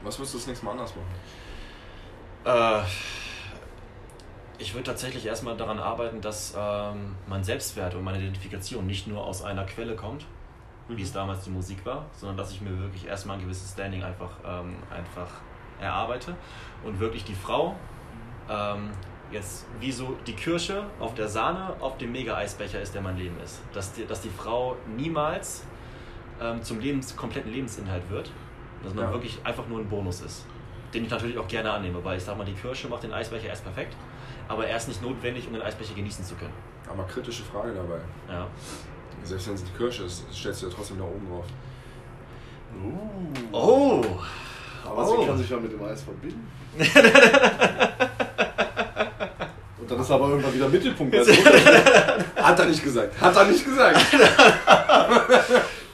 [0.03, 1.07] was wirst du das nächste Mal anders machen?
[2.45, 2.81] Äh,
[4.57, 9.23] ich würde tatsächlich erstmal daran arbeiten, dass ähm, mein Selbstwert und meine Identifikation nicht nur
[9.25, 10.25] aus einer Quelle kommt,
[10.87, 14.03] wie es damals die Musik war, sondern dass ich mir wirklich erstmal ein gewisses Standing
[14.03, 15.29] einfach, ähm, einfach
[15.79, 16.35] erarbeite
[16.83, 17.75] und wirklich die Frau
[18.49, 18.91] ähm,
[19.31, 23.35] jetzt wie so die Kirsche auf der Sahne auf dem Mega-Eisbecher ist, der mein Leben
[23.43, 23.59] ist.
[23.73, 25.63] Dass die, dass die Frau niemals
[26.41, 28.31] ähm, zum Lebens, kompletten Lebensinhalt wird,
[28.83, 29.11] sondern Ja.
[29.13, 30.45] wirklich einfach nur ein Bonus ist.
[30.93, 33.47] Den ich natürlich auch gerne annehme, weil ich sag mal, die Kirsche macht den Eisbecher
[33.47, 33.95] erst perfekt,
[34.47, 36.53] aber er ist nicht notwendig, um den Eisbecher genießen zu können.
[36.89, 37.99] Aber kritische Frage dabei.
[38.27, 38.47] Ja.
[39.23, 41.45] Selbst wenn es die Kirsche ist, stellst du ja trotzdem da oben drauf.
[42.83, 43.55] Uh.
[43.55, 44.03] Oh!
[44.85, 45.21] Aber Oh.
[45.21, 46.47] sie kann sich ja mit dem Eis verbinden.
[50.01, 51.15] Ist aber irgendwann wieder Mittelpunkt.
[51.15, 51.31] Also,
[52.35, 53.19] Hat er nicht gesagt.
[53.21, 53.99] Hat er nicht gesagt.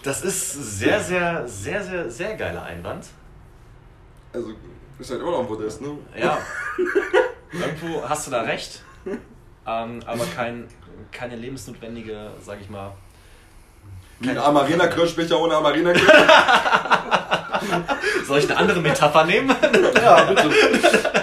[0.04, 3.06] Das ist sehr, sehr, sehr, sehr, sehr geiler Einwand.
[4.34, 4.52] Also,
[5.00, 5.90] ist halt immer noch ein Podest, ne?
[6.18, 6.38] Ja.
[7.52, 8.84] Irgendwo hast du da recht.
[9.06, 10.68] Ähm, aber kein,
[11.12, 12.94] keine lebensnotwendige, sag ich mal.
[14.20, 16.08] Wie ein Amarena-Kirschbecher ohne Amarena-Kirsch.
[18.28, 19.54] Soll ich eine andere Metapher nehmen?
[19.96, 20.52] ja, bitte.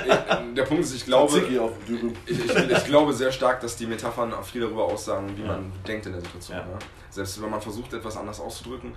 [0.54, 4.44] Der Punkt ist, ich glaube, ich, ich, ich glaube sehr stark, dass die Metaphern auch
[4.44, 5.48] viel darüber aussagen, wie Ja.
[5.48, 6.58] man denkt in der Situation.
[6.58, 6.64] Ja.
[6.64, 6.78] Ja.
[7.10, 8.92] Selbst wenn man versucht, etwas anders auszudrücken,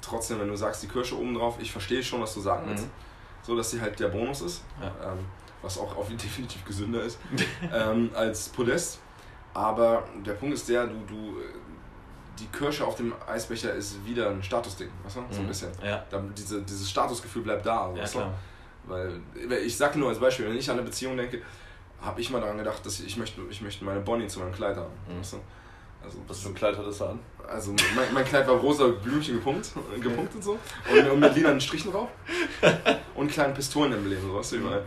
[0.00, 2.84] trotzdem, wenn du sagst, die Kirsche oben drauf, ich verstehe schon, was du sagen willst.
[2.84, 2.90] Mhm.
[3.42, 5.12] So, dass sie halt der Bonus ist, Ja.
[5.12, 5.18] ähm,
[5.62, 7.18] was auch auf definitiv gesünder ist
[7.72, 8.98] ähm, als Podest.
[9.54, 11.36] Aber der Punkt ist der, du, du,
[12.38, 15.20] die Kirsche auf dem Eisbecher ist wieder ein Statusding, weißt du?
[15.30, 15.48] So ein Mhm.
[15.48, 15.70] bisschen.
[15.82, 17.90] Ja, Da, diese, dieses Statusgefühl bleibt da.
[17.94, 18.18] ja weißt du?
[18.86, 19.20] Weil,
[19.64, 21.42] ich sag nur als Beispiel, wenn ich an eine Beziehung denke,
[22.00, 24.52] habe ich mal daran gedacht, dass ich, ich, möchte, ich möchte meine Bonnie zu meinem
[24.52, 24.92] Kleid haben.
[25.08, 25.20] Mhm.
[25.20, 25.40] Weißt du?
[26.04, 27.18] Also, Was für ein Kleid hattest du an?
[27.48, 30.58] also mein, mein Kleid war rosa Blümchen gepumpt, gepumpt und so.
[30.90, 32.08] Und, und mit lilanen Strichen drauf.
[33.14, 34.82] Und kleinen Pistolen im Leben, so weißt du überall.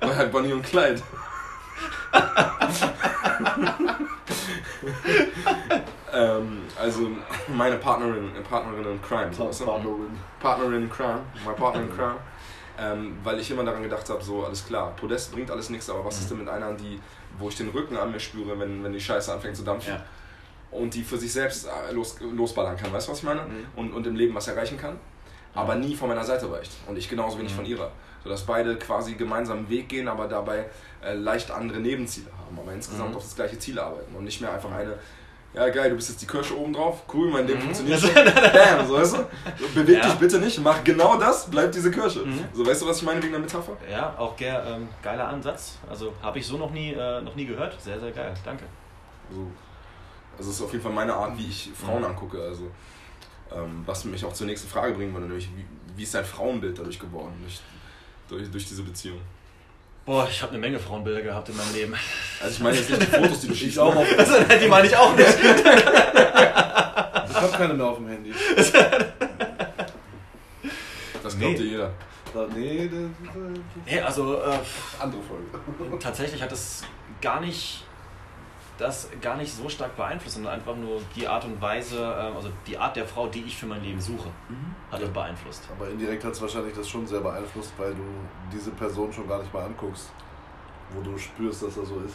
[0.00, 1.00] War halt Bonnie und Kleid.
[6.12, 7.08] ähm, also
[7.54, 9.30] meine Partnerin, Partnerin in Crime?
[9.30, 10.10] Partnerin.
[10.40, 12.16] Partnerin in Crime, my partner in Crime.
[12.78, 16.04] Ähm, weil ich immer daran gedacht habe, so alles klar, Podest bringt alles nichts, aber
[16.04, 16.20] was Mhm.
[16.22, 17.00] ist denn mit einer, die,
[17.38, 20.04] wo ich den Rücken an mir spüre, wenn, wenn die Scheiße anfängt zu dampfen Ja.
[20.70, 23.42] und die für sich selbst äh, los, losballern kann, weißt du, was ich meine?
[23.42, 23.66] Mhm.
[23.76, 24.98] Und, und im Leben was erreichen kann,
[25.54, 27.56] aber nie von meiner Seite weicht und ich genauso wenig Mhm.
[27.56, 27.90] von ihrer.
[28.22, 30.66] Sodass beide quasi gemeinsam einen Weg gehen, aber dabei
[31.02, 33.16] äh, leicht andere Nebenziele haben, aber insgesamt Mhm.
[33.16, 34.98] auf das gleiche Ziel arbeiten und nicht mehr einfach eine,
[35.56, 37.64] ja geil, du bist jetzt die Kirsche oben drauf, cool, mein Leben Mhm.
[37.64, 39.26] funktioniert schon, bam, so weißt du?
[39.74, 40.06] Beweg Ja.
[40.06, 42.20] dich bitte nicht, mach genau das, bleib diese Kirsche.
[42.20, 42.44] Mhm.
[42.52, 43.76] So weißt du, was ich meine wegen der Metapher?
[43.90, 45.78] Ja, auch ge ähm, geiler Ansatz.
[45.88, 47.80] Also habe ich so noch nie, äh, noch nie gehört.
[47.80, 48.32] Sehr, sehr geil.
[48.44, 48.64] Danke.
[49.30, 49.46] Also,
[50.38, 52.08] also es ist auf jeden Fall meine Art, wie ich Frauen Mhm.
[52.08, 52.40] angucke.
[52.42, 52.70] Also,
[53.54, 55.64] ähm, was mich auch zur nächsten Frage bringen würde, nämlich wie,
[55.96, 57.60] wie ist dein Frauenbild dadurch geworden, durch,
[58.28, 59.20] durch, durch diese Beziehung?
[60.06, 61.94] Boah, ich habe eine Menge Frauenbilder gehabt in meinem Leben.
[62.40, 63.72] Also ich meine jetzt nicht die Fotos, die du schießt.
[63.72, 64.06] Ich auch auf.
[64.18, 65.28] Also, die meine ich auch nicht.
[67.28, 68.32] Ich habe keine mehr auf dem Handy.
[71.22, 71.54] Das glaubt Nee.
[71.58, 71.90] dir jeder.
[72.54, 73.10] Nee, das ist
[73.86, 74.58] Nee, also äh,
[75.00, 75.98] andere Folge.
[75.98, 76.82] tatsächlich hat es
[77.20, 77.82] gar nicht
[78.78, 82.50] das gar nicht so stark beeinflusst, sondern einfach nur die Art und Weise, äh, also
[82.66, 84.28] die Art der Frau, die ich für mein Leben suche,
[84.90, 85.62] hat es beeinflusst.
[85.76, 88.02] Aber indirekt hat es wahrscheinlich das schon sehr beeinflusst, weil du
[88.52, 90.10] diese Person schon gar nicht mal anguckst,
[90.90, 92.14] wo du spürst, dass er so ist.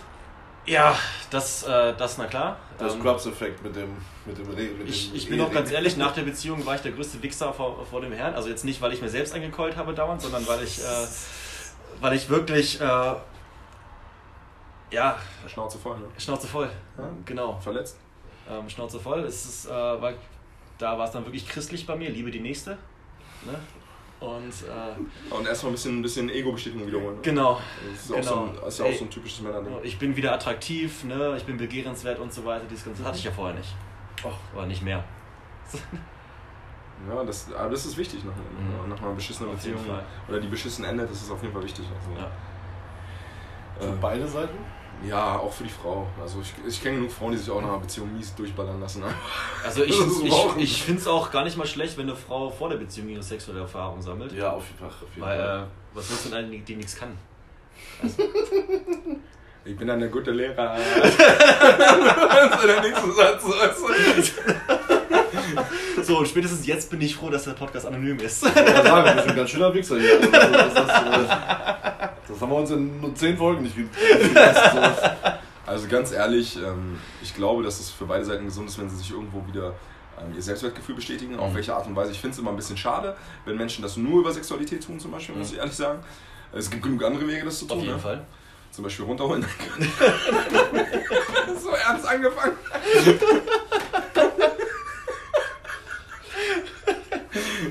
[0.67, 0.95] Ja,
[1.31, 2.57] das, äh, das na klar.
[2.79, 4.85] Der Ähm, Scrubs-Effekt mit dem, mit dem Regen.
[4.85, 7.83] Ich, ich bin auch ganz ehrlich, nach der Beziehung war ich der größte Wichser vor,
[7.89, 8.35] vor dem Herrn.
[8.35, 11.07] Also jetzt nicht, weil ich mir selbst eingekeult habe dauernd, sondern weil ich, äh,
[11.99, 13.15] weil ich wirklich äh,
[14.91, 15.17] Ja.
[15.47, 16.05] Schnauze voll, ne?
[16.17, 17.09] Schnauze voll, ja.
[17.25, 17.59] genau.
[17.59, 17.97] Verletzt?
[18.49, 19.21] Ähm, Schnauze voll.
[19.21, 20.13] Es ist, äh, war,
[20.77, 22.77] da war es dann wirklich christlich bei mir, liebe die Nächste.
[23.45, 23.59] Ne?
[24.19, 27.15] Und, äh, und erstmal ein bisschen, ein bisschen Ego-Bestätigung wiederholen.
[27.15, 27.21] Ne?
[27.23, 27.59] Genau.
[27.91, 28.23] Das ist, genau.
[28.23, 29.73] So ein, ist ja auch so ein typisches Männerding.
[29.81, 31.35] Ich bin wieder attraktiv, ne?
[31.37, 32.65] ich bin begehrenswert und so weiter.
[32.69, 33.73] Dieses Ganze hatte ich ja vorher nicht.
[34.23, 35.03] Och, aber nicht mehr.
[37.09, 38.89] Ja, das, aber das ist wichtig nach, mhm.
[38.89, 39.79] nach einer beschissenen Beziehung.
[40.27, 41.85] Oder die beschissen endet, das ist auf jeden Fall wichtig.
[41.85, 42.29] Also, ja.
[43.79, 44.57] Für äh, beide Seiten?
[45.07, 46.07] Ja, auch für die Frau.
[46.21, 49.03] Also ich, ich kenne genug Frauen, die sich auch nach einer Beziehung mies durchballern lassen.
[49.63, 52.69] Also ich, ich, ich finde es auch gar nicht mal schlecht, wenn eine Frau vor
[52.69, 54.31] der Beziehung ihre sexuelle Erfahrung sammelt.
[54.33, 54.89] Ja, auf jeden Fall.
[54.89, 55.39] Auf jeden Weil.
[55.39, 57.17] Äh, was willst du denn eigentlich, die nichts kann?
[58.01, 58.23] Also.
[59.63, 60.75] Ich bin eine gute Lehrer.
[61.03, 63.43] das ist der nächste Satz.
[66.01, 68.43] So, und spätestens jetzt bin ich froh, dass der Podcast anonym ist.
[68.43, 70.15] Ich sagen, du bist ein ganz schöner Wichser hier.
[70.15, 71.80] Also, das, das, das,
[72.41, 75.11] haben wir uns in nur 10 Folgen nicht gepasst.
[75.65, 78.97] Also ganz ehrlich, ähm, ich glaube, dass es für beide Seiten gesund ist, wenn sie
[78.97, 79.73] sich irgendwo wieder
[80.19, 81.55] ähm, ihr Selbstwertgefühl bestätigen, auf mhm.
[81.55, 82.11] welche Art und Weise.
[82.11, 85.11] Ich finde es immer ein bisschen schade, wenn Menschen das nur über Sexualität tun, zum
[85.11, 85.53] Beispiel, muss mhm.
[85.53, 85.99] ich ehrlich sagen.
[86.53, 87.77] Es gibt genug andere Wege, das zu tun.
[87.77, 88.01] Auf jeden ne?
[88.01, 88.25] Fall.
[88.71, 89.45] Zum Beispiel runterholen.
[91.61, 92.57] so ernst angefangen.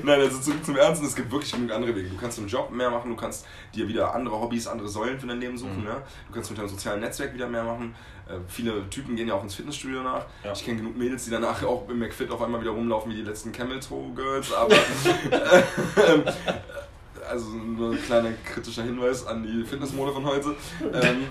[0.05, 2.09] Nein, also zurück zum Ernsten, es gibt wirklich genug andere Wege.
[2.09, 5.27] Du kannst im Job mehr machen, du kannst dir wieder andere Hobbys, andere Säulen für
[5.27, 5.79] dein Leben suchen.
[5.79, 5.85] Mhm.
[5.85, 6.01] Ne?
[6.27, 7.95] Du kannst mit deinem sozialen Netzwerk wieder mehr machen.
[8.27, 10.25] Äh, viele Typen gehen ja auch ins Fitnessstudio nach.
[10.43, 10.53] Ja.
[10.53, 13.23] Ich kenne genug Mädels, die danach auch im McFit auf einmal wieder rumlaufen wie die
[13.23, 16.23] letzten Camel Toe Girls, aber ähm,
[17.29, 20.55] also nur ein kleiner kritischer Hinweis an die Fitnessmode von heute.
[20.93, 21.27] Ähm,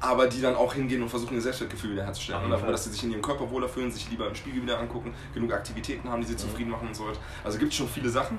[0.00, 2.44] aber die dann auch hingehen und versuchen, ihr Selbstwertgefühl wiederherzustellen.
[2.44, 4.78] Und darüber, dass sie sich in ihrem Körper wohler fühlen, sich lieber im Spiegel wieder
[4.78, 6.38] angucken, genug Aktivitäten haben, die sie mhm.
[6.38, 7.20] zufrieden machen und so weiter.
[7.44, 8.38] Also gibt es schon viele Sachen.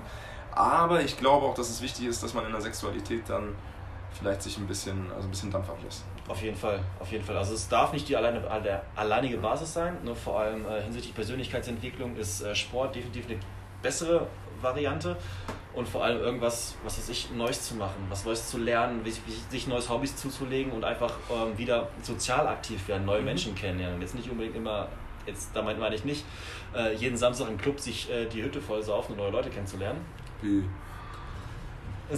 [0.52, 3.56] Aber ich glaube auch, dass es wichtig ist, dass man in der Sexualität dann
[4.12, 6.04] vielleicht sich ein bisschen, also ein bisschen Dampf ablässt.
[6.28, 7.38] Auf jeden Fall, auf jeden Fall.
[7.38, 9.98] Also es darf nicht die alleine, der alleinige Basis sein.
[10.04, 10.16] Ne?
[10.16, 13.40] Vor allem äh, hinsichtlich Persönlichkeitsentwicklung ist äh, Sport definitiv eine
[13.82, 14.28] bessere
[14.62, 15.16] Variante
[15.74, 19.12] und vor allem irgendwas, was weiß ich, Neues zu machen, was Neues zu lernen, wie,
[19.12, 23.26] wie, sich neues Hobbys zuzulegen und einfach ähm, wieder sozial aktiv werden, neue mhm.
[23.26, 24.02] Menschen kennenlernen.
[24.02, 24.90] Jetzt nicht unbedingt immer,
[25.26, 26.26] jetzt damit meine ich nicht,
[26.76, 30.02] äh, jeden Samstag im Club sich äh, die Hütte voll saufen und neue Leute kennenzulernen.
[30.42, 30.64] Wie?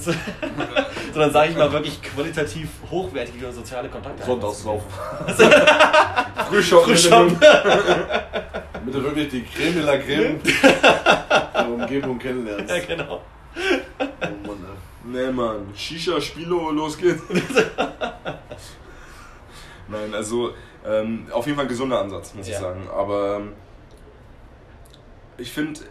[1.14, 4.26] Sondern sage ich mal wirklich qualitativ hochwertige soziale Kontakte.
[4.26, 4.90] Sonntagslaufen.
[6.50, 6.96] Frühschoppen.
[6.96, 7.38] Frühschoppen.
[7.40, 10.40] Damit du wirklich die Creme de la Creme
[11.54, 12.70] der Umgebung kennenlernst.
[12.70, 13.22] Ja, genau.
[13.56, 14.78] Oh Mann, ey.
[15.06, 15.74] Nee, Mann.
[15.76, 17.24] Shisha, Spilo, los geht's.
[19.88, 20.54] Nein, also
[20.86, 22.54] ähm, auf jeden Fall ein gesunder Ansatz, muss ja.
[22.54, 22.88] ich sagen.
[22.90, 23.54] Aber ähm,
[25.38, 25.82] ich finde,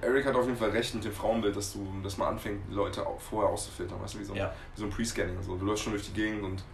[0.00, 3.06] Eric hat auf jeden Fall recht mit dem Frauenbild, dass du, dass man anfängt, Leute
[3.06, 4.52] auch vorher auszufiltern, weißt du, wie so ein, ja.
[4.74, 5.42] so ein Pre-Scanning.
[5.42, 5.56] So.
[5.56, 6.64] Du läufst schon durch die Gegend und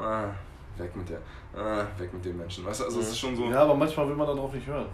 [0.00, 0.28] ah,
[0.76, 1.20] weg mit der,
[1.56, 2.64] ah, weg mit den Menschen.
[2.64, 3.46] Weißt du, also es ist schon so.
[3.50, 4.88] Ja, aber manchmal will man darauf nicht hören.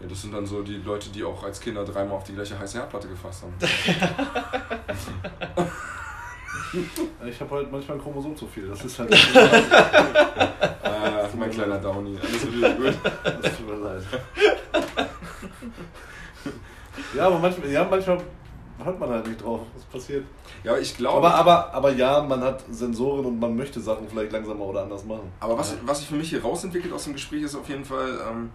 [0.00, 2.58] Ja, das sind dann so die Leute, die auch als Kinder dreimal auf die gleiche
[2.58, 3.54] heiße Herdplatte gefasst haben.
[7.28, 8.68] ich habe halt manchmal ein Chromosom zu viel.
[8.68, 9.12] Das ist halt.
[10.84, 12.16] ah, mein kleiner Downy.
[12.16, 12.94] Alles wieder gut.
[13.24, 14.02] Das tut mir leid.
[17.16, 18.20] Ja, aber manchmal, ja, manchmal
[18.84, 20.24] hört man halt nicht drauf, was passiert.
[20.62, 21.26] Ja, ich glaube.
[21.26, 25.04] Aber, aber, aber ja, man hat Sensoren und man möchte Sachen vielleicht langsamer oder anders
[25.04, 25.32] machen.
[25.40, 28.20] Aber was, was sich für mich hier rausentwickelt aus dem Gespräch ist auf jeden Fall.
[28.30, 28.50] Ähm,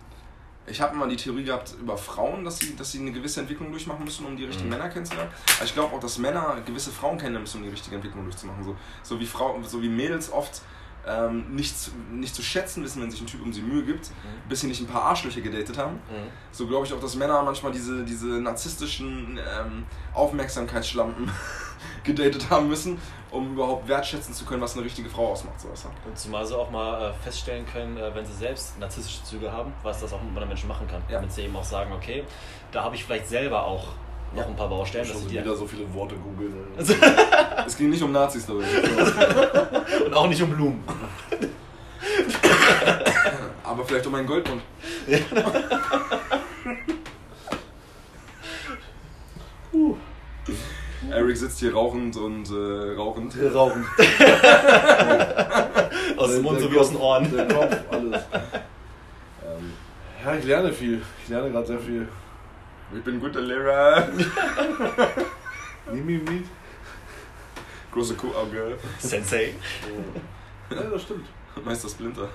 [0.66, 3.72] ich habe mal die Theorie gehabt über Frauen, dass sie, dass sie eine gewisse Entwicklung
[3.72, 4.78] durchmachen müssen, um die richtigen mhm.
[4.78, 5.32] Männer kennenzulernen.
[5.58, 8.64] Aber ich glaube auch, dass Männer gewisse Frauen kennenlernen müssen, um die richtige Entwicklung durchzumachen.
[8.64, 10.62] So, so, wie, Frau, so wie Mädels oft
[11.06, 14.10] ähm, nicht, zu, nicht zu schätzen wissen, wenn sich ein Typ um sie Mühe gibt,
[14.10, 14.48] mhm.
[14.48, 15.96] bis sie nicht ein paar Arschlöcher gedatet haben.
[15.96, 16.30] Mhm.
[16.52, 21.30] So glaube ich auch, dass Männer manchmal diese, diese narzisstischen ähm, Aufmerksamkeitsschlampen
[22.04, 23.00] gedatet haben müssen,
[23.32, 25.60] um überhaupt wertschätzen zu können, was eine richtige Frau ausmacht.
[25.60, 25.86] Sowas.
[26.06, 29.74] Und zumal sie auch mal äh, feststellen können, äh, wenn sie selbst narzisstische Züge haben,
[29.84, 31.02] was das auch mit anderen Menschen machen kann.
[31.08, 31.16] Ja.
[31.16, 32.24] Damit sie eben auch sagen, okay,
[32.72, 33.88] da habe ich vielleicht selber auch
[34.34, 34.48] noch ja.
[34.48, 35.06] ein paar Baustellen.
[35.06, 36.54] Schon wieder so viele Worte googeln.
[37.66, 38.64] es ging nicht um Nazis dabei.
[40.06, 40.84] Und auch nicht um Blumen.
[43.64, 44.62] Aber vielleicht um einen Goldmund.
[45.08, 45.14] uh.
[51.14, 53.36] Eric sitzt hier rauchend und äh, rauchend.
[53.54, 53.86] Rauchend.
[56.18, 57.32] aus dem Mund sowie aus den Ohren.
[57.32, 58.22] Der Kopf, alles.
[59.44, 59.74] Ähm,
[60.26, 61.02] ja, ich lerne viel.
[61.24, 62.08] Ich lerne gerade sehr viel.
[62.96, 64.08] Ich bin ein guter Lehrer.
[65.92, 66.46] Nimm mich mit.
[67.92, 68.78] Große Kuhauge.
[69.00, 69.54] Sensei.
[70.70, 71.28] Ja, das stimmt.
[71.64, 72.30] Meister Splinter.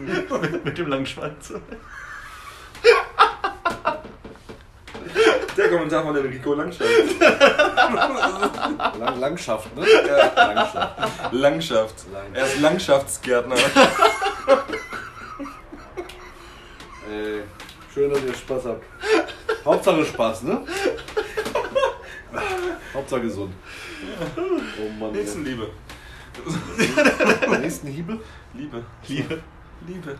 [0.00, 0.30] mit,
[0.64, 1.52] mit dem langen Schwanz.
[5.56, 6.86] Der Kommentar von Enrico Langscheid.
[8.98, 9.86] Lang, Langschaft, ne?
[10.06, 10.52] Ja.
[10.52, 11.32] Langschaft.
[11.32, 11.94] Langschaft.
[12.12, 13.56] Lang- Er ist Landschaftsgärtner.
[17.10, 17.42] Ey,
[17.92, 18.82] schön, dass ihr Spaß habt.
[19.64, 20.60] Hauptsache Spaß, ne?
[22.92, 23.54] Hauptsache gesund.
[24.36, 25.12] Oh Mann.
[25.12, 25.70] Nächstenliebe.
[27.60, 28.20] Nächstenhiebe?
[28.54, 28.84] Liebe.
[29.08, 29.42] Liebe.
[29.86, 30.18] Liebe.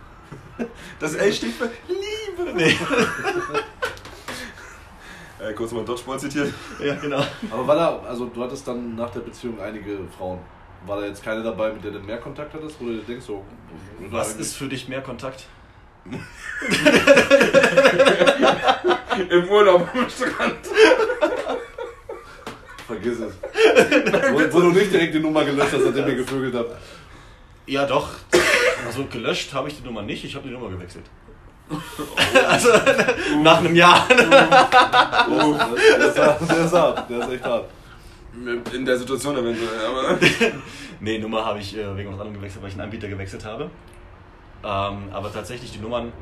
[0.99, 2.53] Das L steht für Liebe.
[2.55, 2.77] Nee.
[5.39, 6.53] Äh, kurz mal Dodgeball zitiert.
[6.83, 7.23] Ja, genau.
[7.51, 10.39] Aber war da, also du hattest dann nach der Beziehung einige Frauen.
[10.87, 12.81] War da jetzt keine dabei, mit der du mehr Kontakt hattest?
[12.81, 13.45] Wo du denkst, so.
[14.11, 15.45] Was ist für dich mehr Kontakt?
[19.29, 20.59] Im Urlaub am Strand.
[22.87, 23.35] Vergiss es.
[24.33, 26.77] wo, wo du nicht direkt die Nummer gelöscht hast, seitdem ihr gevögelt habt.
[27.67, 28.11] Ja, doch.
[28.87, 31.05] Also gelöscht habe ich die Nummer nicht, ich habe die Nummer gewechselt.
[32.49, 32.69] Also
[33.43, 34.07] nach einem Jahr.
[35.29, 37.65] Oh, der, ist hart, der ist hart, der ist echt hart.
[38.73, 40.19] In der Situation eventuell, aber.
[41.01, 43.65] Nee, Nummer habe ich äh, wegen was anderem gewechselt, weil ich einen Anbieter gewechselt habe.
[44.65, 46.13] Ähm, aber tatsächlich die Nummern,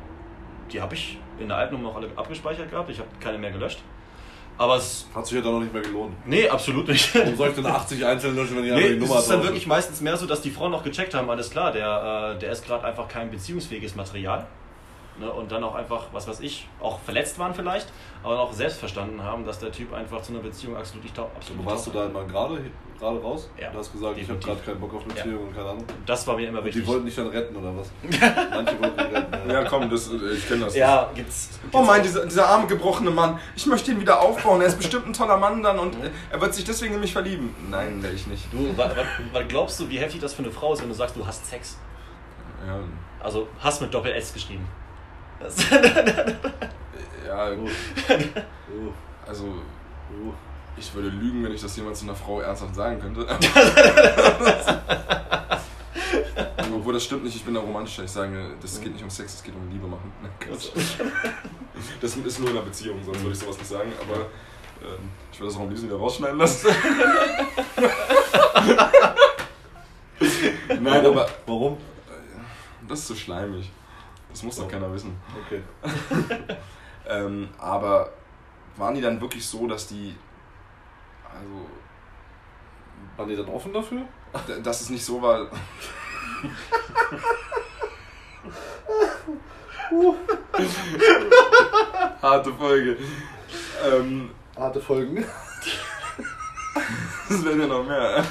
[0.71, 2.89] die habe ich in der alten Nummer noch alle abgespeichert gehabt.
[2.89, 3.79] Ich habe keine mehr gelöscht.
[4.57, 5.07] Aber es.
[5.13, 6.15] Hat sich ja dann noch nicht mehr gelohnt.
[6.25, 7.13] Nee, absolut nicht.
[7.15, 9.29] Warum soll ich denn 80 einzeln löschen, wenn ich einfach Nee, die es Nummer ist
[9.29, 12.39] dann wirklich meistens mehr so, dass die Frauen noch gecheckt haben, alles klar, der, äh,
[12.39, 14.47] der ist gerade einfach kein beziehungsfähiges Material.
[15.17, 17.87] Ne, und dann auch einfach, was weiß ich, auch verletzt waren vielleicht,
[18.21, 21.33] aber auch selbst verstanden haben, dass der Typ einfach zu einer Beziehung absolut nicht taugt.
[21.37, 22.59] Absolut Aber warst du nicht da immer gerade
[22.99, 23.49] gerade raus?
[23.57, 24.45] Ja, Du hast gesagt, ich habe definitiv.
[24.65, 25.85] gerade keinen Bock auf Beziehung und keine Ahnung.
[26.05, 26.81] Das war mir immer Und wichtig.
[26.83, 27.89] die wollten dich dann retten oder was?
[28.03, 29.49] Manche wollten dich retten.
[29.49, 30.75] Ja, komm, das, ich kenne das.
[30.75, 31.59] ja, gibt's.
[31.71, 33.39] Oh mein, dieser, dieser arme, gebrochene Mann.
[33.55, 34.59] Ich möchte ihn wieder aufbauen.
[34.59, 37.13] Er ist bestimmt ein toller Mann dann und äh, er wird sich deswegen in mich
[37.13, 37.55] verlieben.
[37.69, 38.51] Nein, werde ich nicht.
[38.51, 38.91] Du, was,
[39.31, 41.45] was glaubst du, wie heftig das für eine Frau ist, wenn du sagst, du hast
[41.49, 41.77] Sex?
[42.67, 42.79] Ja,
[43.23, 44.67] Also Hass mit Doppel-S geschrieben.
[47.27, 48.91] Ja Uh,
[49.27, 49.55] also
[50.77, 53.25] ich würde lügen, wenn ich das jemals einer Frau ernsthaft sagen könnte.
[56.75, 58.03] Obwohl das stimmt nicht, ich bin da romantischer.
[58.03, 60.11] Ich sage, das geht nicht um Sex, es geht um Liebe machen.
[61.99, 63.91] Das ist nur in einer Beziehung, sonst würde ich sowas nicht sagen.
[64.01, 64.15] Aber
[64.81, 66.69] ähm, ich würde das auch am liebsten wieder rausschneiden lassen.
[70.79, 71.77] Nein, aber Warum?
[72.87, 73.69] das ist so schleimig.
[74.35, 75.15] Das muss doch keiner wissen.
[75.45, 75.63] Okay.
[77.07, 78.09] Ähm, aber
[78.77, 80.15] waren die dann wirklich so, dass die.
[81.23, 81.69] Also,
[83.15, 84.01] Waren die dann offen dafür?
[84.63, 85.47] dass es nicht so war.
[92.23, 92.97] Harte Folge.
[93.85, 95.23] Ähm, Harte Folgen.
[97.29, 98.25] das werden ja noch mehr.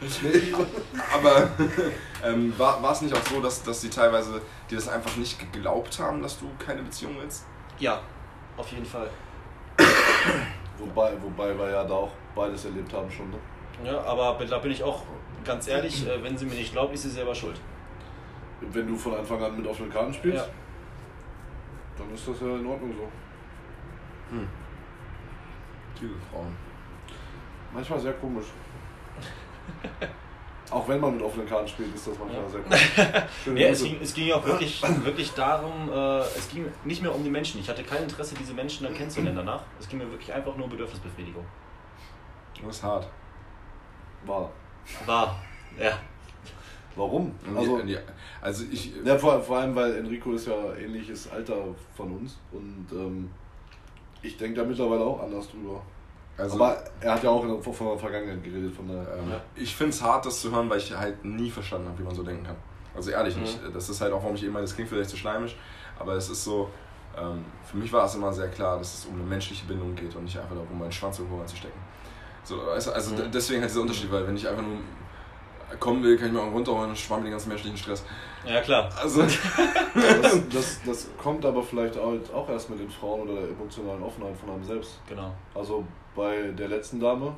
[0.00, 0.52] Nee.
[1.14, 1.48] Aber
[2.24, 5.38] ähm, war, war es nicht auch so, dass, dass sie teilweise dir das einfach nicht
[5.38, 7.44] geglaubt haben, dass du keine Beziehung willst?
[7.78, 8.00] ja,
[8.56, 9.08] auf jeden Fall.
[10.78, 13.30] Wobei, wobei wir ja da auch beides erlebt haben schon.
[13.30, 13.36] Ne?
[13.84, 15.02] Ja, aber da bin ich auch
[15.44, 17.60] ganz ehrlich, äh, wenn sie mir nicht glaubt, ist sie selber schuld.
[18.60, 20.52] Wenn du von Anfang an mit offenen Karten spielst, Ja.
[21.96, 24.36] dann ist das ja in Ordnung so.
[24.36, 24.48] Hm.
[26.00, 26.56] Diese Frauen.
[27.72, 28.46] Manchmal sehr komisch.
[30.70, 32.90] Auch wenn man mit offenen Karten spielt, ist das manchmal sehr komisch.
[33.44, 37.00] Schöne Ja, es ging, es ging ja auch wirklich, wirklich darum, äh, es ging nicht
[37.00, 37.60] mehr um die Menschen.
[37.60, 39.62] Ich hatte kein Interesse, diese Menschen dann kennenzulernen danach.
[39.80, 41.44] Es ging mir wirklich einfach nur um Bedürfnisbefriedigung.
[42.62, 43.08] Das ist hart.
[44.26, 44.50] War.
[45.06, 45.42] War,
[45.78, 45.98] ja.
[46.96, 47.32] Warum?
[47.56, 47.98] Also, Also, die,
[48.40, 48.92] also ich.
[49.04, 53.30] ja, vor, vor allem, weil Enrico ist ja ähnliches Alter von uns und ähm,
[54.20, 55.80] ich denke da mittlerweile auch anders drüber.
[56.38, 58.98] Also, Aber er hat ja auch in der, von der Vergangenheit geredet, von der.
[59.18, 59.40] Ähm, Ja.
[59.56, 62.14] Ich finde es hart, das zu hören, weil ich halt nie verstanden habe, wie man
[62.14, 62.56] so denken kann.
[62.94, 63.42] Also ehrlich Mhm.
[63.42, 63.58] nicht.
[63.74, 65.56] Das ist halt auch, warum ich immer, das klingt vielleicht zu schleimisch,
[65.98, 66.70] aber es ist so,
[67.16, 70.14] ähm, für mich war es immer sehr klar, dass es um eine menschliche Bindung geht
[70.14, 71.78] und nicht einfach darum, meinen Schwanz irgendwo reinzustecken.
[72.44, 73.30] So, du, also Mhm.
[73.32, 74.78] deswegen halt dieser Unterschied, weil wenn ich einfach nur
[75.80, 78.02] kommen will, kann ich mir auch runterholen und spare mir den ganzen menschlichen Stress.
[78.46, 78.88] Ja, klar.
[79.02, 83.50] Also, Das, das, das kommt aber vielleicht auch, auch erst mit den Frauen oder der
[83.50, 85.00] emotionalen Offenheit von einem selbst.
[85.06, 85.34] Genau.
[85.54, 85.84] Also
[86.18, 87.32] bei der letzten Dame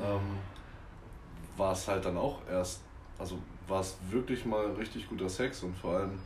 [0.00, 0.38] ähm,
[1.58, 2.80] war es halt dann auch erst,
[3.18, 6.18] also war es wirklich mal richtig guter Sex und vor allem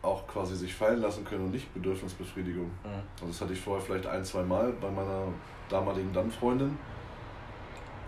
[0.00, 2.66] auch quasi sich fallen lassen können und nicht Bedürfnisbefriedigung.
[2.66, 3.02] Mhm.
[3.14, 5.24] Also das hatte ich vorher vielleicht ein, zwei Mal bei meiner
[5.68, 6.78] damaligen Dann-Freundin.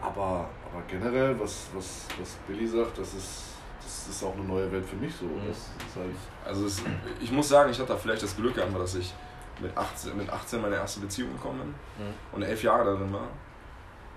[0.00, 3.42] Aber, aber generell, was, was, was Billy sagt, das ist,
[3.82, 5.26] das ist auch eine neue Welt für mich so.
[5.26, 5.48] Mhm.
[5.48, 6.14] Das ist halt,
[6.46, 6.82] also es,
[7.20, 9.12] ich muss sagen, ich hatte da vielleicht das Glück einfach, dass ich
[9.60, 12.06] mit 18, mit 18 meine erste Beziehung gekommen bin.
[12.06, 12.14] Mhm.
[12.32, 13.28] und elf Jahre darin war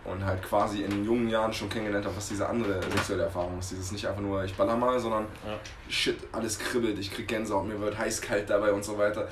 [0.06, 3.72] und halt quasi in jungen Jahren schon kennengelernt habe, was diese andere sexuelle Erfahrung ist.
[3.72, 5.58] Dieses nicht einfach nur, ich baller mal, sondern Ja.
[5.90, 9.28] shit, alles kribbelt, ich krieg Gänsehaut, mir wird heiß, kalt dabei und so weiter.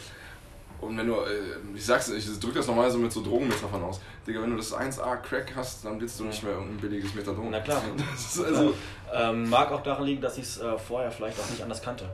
[0.80, 4.02] Und wenn du, äh, ich sag's, ich drück das nochmal so mit so Drogenmetaphern aus.
[4.26, 7.50] Digga, wenn du das 1A Crack hast, dann willst du nicht mehr irgendein billiges Methadon.
[7.52, 7.82] Na klar.
[8.46, 8.74] Also,
[9.14, 12.06] Ähm, mag auch daran liegen, dass ich es äh, vorher vielleicht auch nicht anders kannte.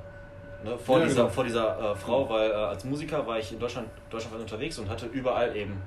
[0.63, 0.78] Ne?
[0.78, 1.30] Vor, Ja, dieser, genau.
[1.30, 4.89] vor dieser äh, Frau, weil äh, als Musiker war ich in Deutschland, Deutschland unterwegs und
[4.89, 5.82] hatte überall eben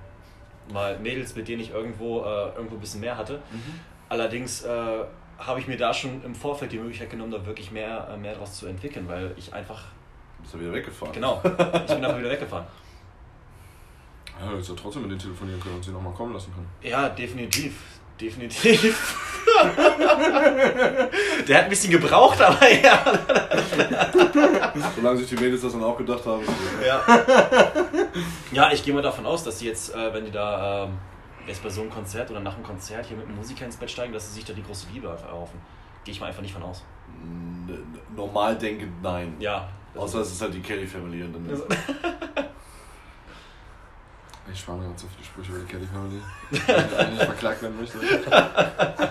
[0.72, 3.40] mal Mädels, mit denen ich irgendwo, äh, irgendwo ein bisschen mehr hatte.
[4.08, 5.04] Allerdings äh,
[5.38, 8.34] habe ich mir da schon im Vorfeld die Möglichkeit genommen, da wirklich mehr, äh, mehr
[8.34, 9.84] draus zu entwickeln, weil ich einfach,
[10.42, 11.12] Bist du wieder weggefahren?
[11.14, 12.66] genau, ich bin einfach wieder weggefahren.
[14.40, 16.68] ja, jetzt ja trotzdem mit denen telefonieren können und sie nochmal kommen lassen können.
[16.82, 17.99] Ja, definitiv.
[18.20, 19.16] Definitiv.
[21.48, 23.04] Der hat ein bisschen gebraucht, aber ja.
[24.94, 26.42] Solange sich die Mädels das dann auch gedacht haben.
[26.86, 27.02] Ja,
[28.52, 30.98] ja ich gehe mal davon aus, dass sie jetzt, äh, wenn die da ähm,
[31.46, 33.90] jetzt bei so einem Konzert oder nach einem Konzert hier mit einem Musiker ins Bett
[33.90, 35.60] steigen, dass sie sich da die große Liebe erhoffen.
[36.04, 36.84] Gehe ich mal einfach nicht von aus.
[38.14, 39.34] Normal denkend nein.
[39.38, 39.68] Ja.
[39.94, 41.62] Außer es ist halt die Kelly Family und dann
[44.52, 47.78] Ich spare mir gerade so viele Sprüche über die Kelly Family, die eigentlich verklagt werden
[47.78, 47.98] möchte.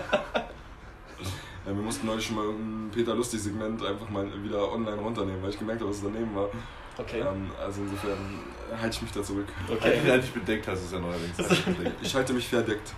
[1.66, 5.50] Ja, wir mussten neulich schon mal ein Peter Lustig-Segment einfach mal wieder online runternehmen, weil
[5.50, 6.48] ich gemerkt habe, dass es daneben war.
[6.96, 7.20] Okay.
[7.20, 8.40] Ähm, also insofern
[8.80, 9.46] halte ich mich da zurück.
[9.68, 9.92] Okay.
[9.92, 11.36] Eigentlich eigentlich bedeckt heißt es ja neuerdings.
[12.02, 12.94] Ich halte mich verdeckt.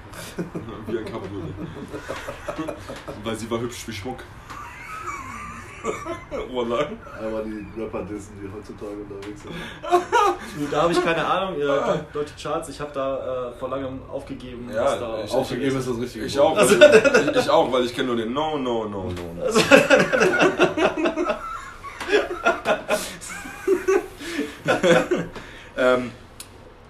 [0.87, 1.28] wie ein Kaputt.
[3.24, 4.20] Weil sie war hübsch wie Schmuck.
[6.31, 6.87] Wallah.
[7.18, 9.55] Aber die Rapper dissen, die heutzutage unterwegs sind.
[10.70, 11.61] Da habe ich keine Ahnung.
[11.61, 11.64] Äh,
[12.12, 14.70] Deutsche Charts, ich habe da äh, vor langem aufgegeben.
[14.72, 17.85] Ja, was da ich- Aufgegeben ist das richtige Ich auch, weil, ich, ich auch, weil
[17.85, 19.11] ich kenne nur den No, No, No, No.
[19.37, 19.44] no.
[25.76, 26.11] ähm,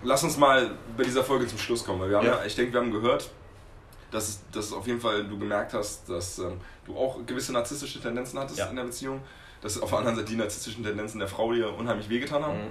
[0.02, 2.44] lass uns mal bei dieser Folge zum Schluss kommen, weil wir haben ja, Ja.
[2.44, 3.30] ich denke, wir haben gehört,
[4.10, 8.00] dass, es- dass auf jeden Fall du gemerkt hast, dass ähm, du auch gewisse narzisstische
[8.00, 8.66] Tendenzen hattest Ja.
[8.66, 9.20] in der Beziehung,
[9.62, 12.58] dass auf der anderen Seite die narzisstischen Tendenzen der Frau dir unheimlich wehgetan haben.
[12.58, 12.70] Mhm.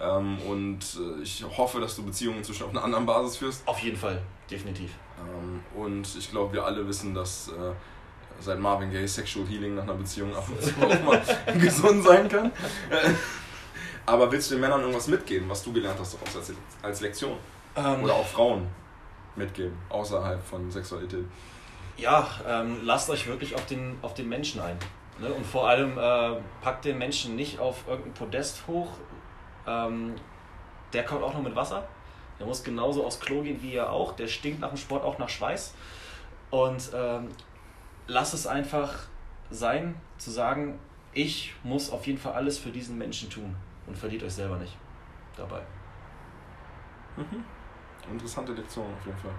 [0.00, 3.66] Ähm, und äh, ich hoffe, dass du Beziehungen inzwischen auf einer anderen Basis führst.
[3.66, 4.90] Auf jeden Fall, definitiv.
[5.18, 7.72] Ähm, und ich glaube, wir alle wissen, dass äh,
[8.40, 11.22] seit Marvin Gaye Sexual Healing nach einer Beziehung ab und zu auch mal
[11.58, 12.46] gesund sein kann.
[12.90, 13.10] Äh,
[14.06, 17.36] Aber willst du den Männern irgendwas mitgeben, was du gelernt hast daraus als, als Lektion?
[17.76, 18.66] Ähm, Oder auch Frauen
[19.36, 21.24] mitgeben, außerhalb von Sexualität?
[21.96, 24.78] Ja, ähm, lasst euch wirklich auf den, auf den Menschen ein.
[25.18, 25.32] Ne?
[25.32, 28.88] Und vor allem äh, packt den Menschen nicht auf irgendein Podest hoch.
[29.66, 30.14] Ähm,
[30.92, 31.86] der kommt auch noch mit Wasser.
[32.38, 34.12] Der muss genauso aufs Klo gehen wie ihr auch.
[34.16, 35.74] Der stinkt nach dem Sport auch nach Schweiß.
[36.50, 37.28] Und ähm,
[38.06, 38.92] lasst es einfach
[39.50, 40.78] sein, zu sagen,
[41.12, 43.54] ich muss auf jeden Fall alles für diesen Menschen tun.
[43.86, 44.76] Und verliert euch selber nicht
[45.36, 45.62] dabei.
[48.10, 49.34] Interessante Lektion auf jeden Fall.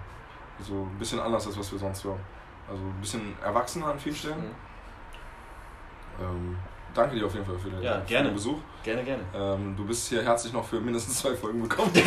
[0.58, 2.20] Also ein bisschen anders, als was wir sonst hören.
[2.68, 4.40] Also ein bisschen erwachsener an vielen Stellen.
[4.40, 6.24] Mhm.
[6.24, 6.58] Ähm,
[6.94, 8.28] danke dir auf jeden Fall für den, Ja, für gerne.
[8.30, 8.58] den Besuch.
[8.82, 9.22] Gerne, gerne.
[9.34, 11.90] Ähm, du bist hier herzlich noch für mindestens zwei Folgen bekommen.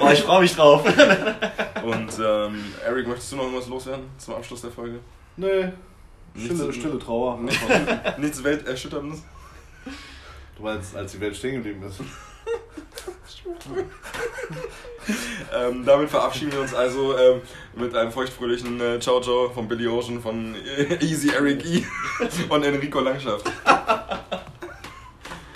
[0.00, 0.84] Oh, ich freue mich drauf.
[1.82, 5.00] Und ähm, Eric, möchtest du noch irgendwas loswerden zum Abschluss der Folge?
[5.36, 5.72] Nee,
[6.34, 7.38] Nichts- stille, stille Trauer.
[7.40, 7.60] Nichts,
[8.18, 9.22] nichts Welterschütterndes?
[10.56, 12.00] Du meinst, als die Welt stehen geblieben ist.
[15.54, 17.40] Ähm, damit verabschieden wir uns also ähm,
[17.76, 21.84] mit einem feuchtfröhlichen äh, Ciao Ciao von Billy Ocean, von äh, Easy Eric E
[22.48, 23.44] und Enrico Langschaft.